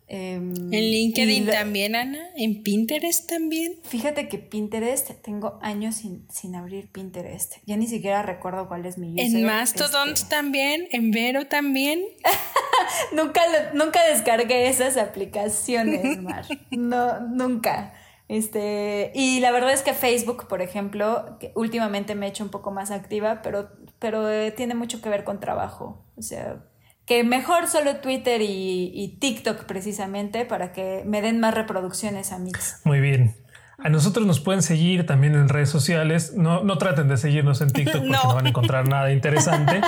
Em, 0.07 0.53
en 0.71 0.81
LinkedIn 0.81 1.47
también, 1.47 1.95
Ana. 1.95 2.19
En 2.35 2.61
Pinterest 2.61 3.27
también. 3.27 3.75
Fíjate 3.83 4.27
que 4.27 4.37
Pinterest, 4.37 5.09
tengo 5.23 5.57
años 5.61 5.95
sin, 5.95 6.55
abrir 6.55 6.91
Pinterest. 6.91 7.55
Ya 7.65 7.75
ni 7.75 7.87
siquiera 7.87 8.21
recuerdo 8.21 8.67
cuál 8.67 8.85
es 8.85 8.97
mi 8.97 9.13
user. 9.13 9.25
En 9.25 9.45
Mastodon 9.45 10.09
este. 10.09 10.29
también, 10.29 10.87
en 10.91 11.11
Vero 11.11 11.47
también. 11.47 12.03
nunca, 13.13 13.41
nunca 13.73 13.99
descargué 14.07 14.67
esas 14.67 14.97
aplicaciones, 14.97 16.17
Mar. 16.21 16.45
No, 16.69 17.19
nunca. 17.21 17.93
Este, 18.27 19.11
y 19.15 19.39
la 19.39 19.51
verdad 19.51 19.73
es 19.73 19.81
que 19.81 19.93
Facebook, 19.93 20.47
por 20.47 20.61
ejemplo, 20.61 21.37
que 21.39 21.51
últimamente 21.55 22.15
me 22.15 22.27
he 22.27 22.29
hecho 22.29 22.43
un 22.43 22.49
poco 22.49 22.71
más 22.71 22.91
activa, 22.91 23.41
pero, 23.41 23.69
pero 23.99 24.29
eh, 24.29 24.51
tiene 24.51 24.75
mucho 24.75 25.01
que 25.01 25.09
ver 25.09 25.23
con 25.23 25.39
trabajo. 25.39 26.05
O 26.15 26.21
sea, 26.21 26.63
que 27.05 27.23
mejor 27.23 27.67
solo 27.67 27.97
Twitter 27.97 28.41
y, 28.41 29.17
TikTok 29.19 29.65
precisamente 29.65 30.45
para 30.45 30.71
que 30.71 31.03
me 31.05 31.21
den 31.21 31.39
más 31.39 31.53
reproducciones 31.53 32.31
a 32.31 32.39
Mix. 32.39 32.81
Muy 32.83 32.99
bien. 32.99 33.35
A 33.77 33.89
nosotros 33.89 34.25
nos 34.25 34.39
pueden 34.39 34.61
seguir 34.61 35.05
también 35.05 35.35
en 35.35 35.49
redes 35.49 35.69
sociales. 35.69 36.33
No, 36.35 36.63
no 36.63 36.77
traten 36.77 37.07
de 37.07 37.17
seguirnos 37.17 37.61
en 37.61 37.71
TikTok 37.71 38.01
porque 38.01 38.09
no, 38.23 38.33
van 38.33 38.45
a 38.45 38.49
encontrar 38.49 38.87
nada 38.87 39.11
interesante, 39.11 39.81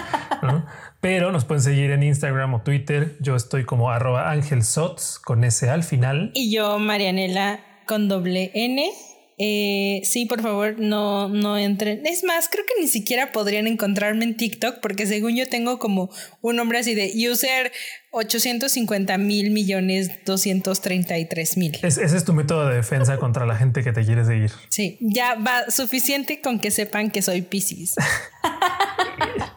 pero 1.02 1.32
nos 1.32 1.46
pueden 1.46 1.64
seguir 1.64 1.92
en 1.92 2.04
Instagram 2.04 2.54
o 2.54 2.62
Twitter. 2.62 3.16
Yo 3.20 3.36
estoy 3.36 3.66
como 3.66 3.90
arroba 3.90 4.30
angelsots 4.30 5.20
con 5.20 5.44
S 5.44 5.70
al 5.70 5.84
final. 5.84 6.32
Y 6.34 6.54
yo, 6.54 6.78
Marianela, 6.80 7.60
con 7.86 8.08
doble 8.08 8.52
N. 8.54 8.92
Eh, 9.40 10.02
sí, 10.04 10.26
por 10.26 10.42
favor, 10.42 10.80
no, 10.80 11.30
no 11.30 11.58
entren. 11.58 12.06
Es 12.08 12.24
más, 12.24 12.50
creo 12.50 12.66
que 12.66 12.82
ni 12.82 12.88
siquiera 12.88 13.32
podrían 13.32 13.68
encontrarme 13.68 14.26
en 14.26 14.36
TikTok 14.36 14.80
porque 14.82 15.06
según 15.06 15.36
yo 15.36 15.48
tengo 15.48 15.78
como 15.78 16.10
un 16.42 16.56
nombre 16.56 16.80
así 16.80 16.96
de 16.96 17.14
user 17.30 17.72
850 18.12 19.18
mil 19.20 19.52
millones 19.52 20.10
233 20.26 21.58
mil. 21.58 21.78
ese 21.84 22.04
es 22.04 22.26
tu 22.26 22.34
método 22.34 22.68
de 22.68 22.78
defensa 22.78 23.18
contra 23.20 23.46
la 23.46 23.56
gente 23.56 23.84
que 23.84 23.94
te 23.94 24.04
quiere 24.04 24.26
seguir. 24.26 24.52
Sí, 24.70 24.98
ya 25.02 25.36
va 25.36 25.70
suficiente 25.70 26.42
con 26.42 26.60
que 26.60 26.72
sepan 26.72 27.12
que 27.12 27.22
soy 27.22 27.44
Pisces. 27.44 27.96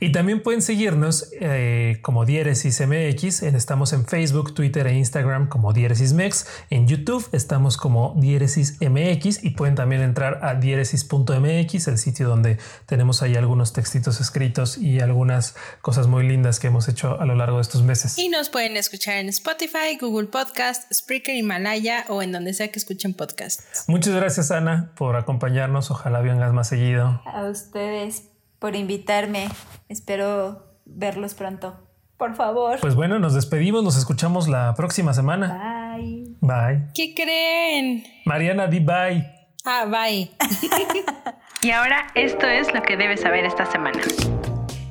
Y 0.00 0.12
también 0.12 0.42
pueden 0.42 0.62
seguirnos 0.62 1.30
eh, 1.40 1.98
como 2.02 2.24
Diéresis 2.24 2.80
MX. 2.80 3.42
estamos 3.42 3.92
en 3.92 4.06
Facebook, 4.06 4.54
Twitter 4.54 4.86
e 4.86 4.94
Instagram 4.94 5.48
como 5.48 5.72
Diéresis 5.72 6.12
MEX. 6.12 6.46
En 6.70 6.86
YouTube 6.86 7.26
estamos 7.32 7.76
como 7.76 8.14
Diéresis 8.16 8.78
MX 8.80 9.44
y 9.44 9.50
pueden 9.50 9.74
también 9.74 10.02
entrar 10.02 10.44
a 10.44 10.54
diéresis.mx, 10.54 11.88
el 11.88 11.98
sitio 11.98 12.28
donde 12.28 12.58
tenemos 12.86 13.22
ahí 13.22 13.36
algunos 13.36 13.72
textitos 13.72 14.20
escritos 14.20 14.78
y 14.78 15.00
algunas 15.00 15.54
cosas 15.80 16.06
muy 16.06 16.26
lindas 16.26 16.60
que 16.60 16.66
hemos 16.68 16.88
hecho 16.88 17.20
a 17.20 17.26
lo 17.26 17.34
largo 17.34 17.56
de 17.56 17.62
estos 17.62 17.82
meses. 17.82 18.18
Y 18.18 18.28
nos 18.28 18.48
pueden 18.48 18.76
escuchar 18.76 19.16
en 19.16 19.28
Spotify, 19.28 19.96
Google 20.00 20.28
Podcast, 20.28 20.92
Spreaker, 20.92 21.34
Himalaya 21.34 22.04
o 22.08 22.22
en 22.22 22.32
donde 22.32 22.54
sea 22.54 22.68
que 22.68 22.78
escuchen 22.78 23.14
podcasts. 23.14 23.84
Muchas 23.88 24.14
gracias, 24.14 24.50
Ana, 24.50 24.92
por 24.96 25.16
acompañarnos. 25.16 25.90
Ojalá 25.90 26.20
vengas 26.20 26.52
más 26.52 26.68
seguido. 26.68 27.22
A 27.24 27.48
ustedes 27.48 28.35
por 28.58 28.76
invitarme. 28.76 29.48
Espero 29.88 30.66
verlos 30.84 31.34
pronto. 31.34 31.86
Por 32.16 32.34
favor. 32.34 32.78
Pues 32.80 32.94
bueno, 32.94 33.18
nos 33.18 33.34
despedimos, 33.34 33.84
nos 33.84 33.96
escuchamos 33.96 34.48
la 34.48 34.74
próxima 34.74 35.12
semana. 35.12 35.96
Bye. 35.96 36.36
Bye. 36.40 36.88
¿Qué 36.94 37.14
creen? 37.14 38.04
Mariana, 38.24 38.66
di 38.66 38.80
bye. 38.80 39.26
Ah, 39.64 39.84
bye. 39.84 40.30
y 41.62 41.70
ahora 41.70 42.06
esto 42.14 42.46
es 42.46 42.72
lo 42.72 42.82
que 42.82 42.96
debes 42.96 43.20
saber 43.20 43.44
esta 43.44 43.66
semana. 43.66 44.00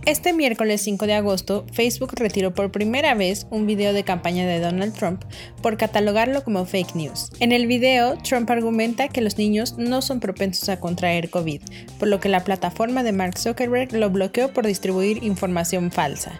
Este 0.05 0.33
miércoles 0.33 0.83
5 0.83 1.07
de 1.07 1.15
agosto, 1.15 1.65
Facebook 1.73 2.11
retiró 2.15 2.53
por 2.53 2.71
primera 2.71 3.15
vez 3.15 3.47
un 3.49 3.65
video 3.65 3.91
de 3.91 4.03
campaña 4.03 4.45
de 4.45 4.59
Donald 4.59 4.93
Trump 4.93 5.23
por 5.63 5.77
catalogarlo 5.77 6.43
como 6.43 6.67
fake 6.67 6.93
news. 6.93 7.31
En 7.39 7.51
el 7.51 7.65
video, 7.65 8.15
Trump 8.19 8.47
argumenta 8.51 9.07
que 9.07 9.21
los 9.21 9.39
niños 9.39 9.79
no 9.79 10.03
son 10.03 10.19
propensos 10.19 10.69
a 10.69 10.79
contraer 10.79 11.31
COVID, 11.31 11.59
por 11.97 12.07
lo 12.07 12.19
que 12.19 12.29
la 12.29 12.43
plataforma 12.43 13.01
de 13.01 13.13
Mark 13.13 13.39
Zuckerberg 13.39 13.93
lo 13.93 14.11
bloqueó 14.11 14.53
por 14.53 14.67
distribuir 14.67 15.23
información 15.23 15.91
falsa. 15.91 16.39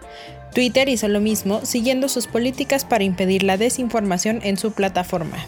Twitter 0.54 0.88
hizo 0.88 1.08
lo 1.08 1.19
mismo, 1.19 1.65
siguiendo 1.65 2.08
sus 2.08 2.28
políticas 2.28 2.86
para 2.86 3.04
impedir 3.04 3.41
la 3.41 3.58
desinformación 3.58 4.41
en 4.43 4.58
su 4.58 4.73
plataforma. 4.73 5.43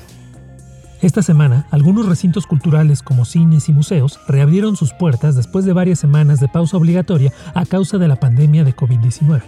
Esta 0.99 1.21
semana, 1.21 1.67
algunos 1.69 2.07
recintos 2.07 2.47
culturales 2.47 3.03
como 3.03 3.23
cines 3.23 3.69
y 3.69 3.73
museos 3.73 4.19
reabrieron 4.27 4.75
sus 4.75 4.93
puertas 4.93 5.35
después 5.35 5.63
de 5.63 5.73
varias 5.73 5.99
semanas 5.99 6.39
de 6.39 6.47
pausa 6.47 6.75
obligatoria 6.75 7.31
a 7.53 7.67
causa 7.67 7.99
de 7.99 8.07
la 8.07 8.15
pandemia 8.15 8.63
de 8.63 8.75
COVID-19. 8.75 9.43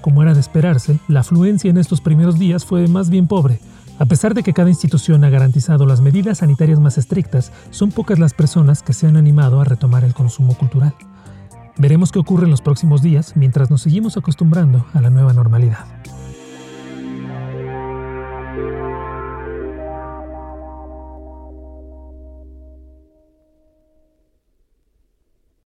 Como 0.00 0.22
era 0.22 0.32
de 0.32 0.40
esperarse, 0.40 0.98
la 1.06 1.20
afluencia 1.20 1.68
en 1.68 1.76
estos 1.76 2.00
primeros 2.00 2.38
días 2.38 2.64
fue 2.64 2.88
más 2.88 3.10
bien 3.10 3.26
pobre. 3.26 3.60
A 3.98 4.06
pesar 4.06 4.32
de 4.32 4.42
que 4.42 4.54
cada 4.54 4.70
institución 4.70 5.22
ha 5.24 5.30
garantizado 5.30 5.84
las 5.84 6.00
medidas 6.00 6.38
sanitarias 6.38 6.80
más 6.80 6.96
estrictas, 6.96 7.52
son 7.70 7.90
pocas 7.90 8.18
las 8.18 8.32
personas 8.32 8.82
que 8.82 8.94
se 8.94 9.06
han 9.06 9.18
animado 9.18 9.60
a 9.60 9.64
retomar 9.64 10.02
el 10.02 10.14
consumo 10.14 10.56
cultural. 10.56 10.94
Veremos 11.76 12.10
qué 12.10 12.20
ocurre 12.20 12.44
en 12.44 12.50
los 12.50 12.62
próximos 12.62 13.02
días 13.02 13.36
mientras 13.36 13.70
nos 13.70 13.82
seguimos 13.82 14.16
acostumbrando 14.16 14.86
a 14.94 15.02
la 15.02 15.10
nueva 15.10 15.34
normalidad. 15.34 15.84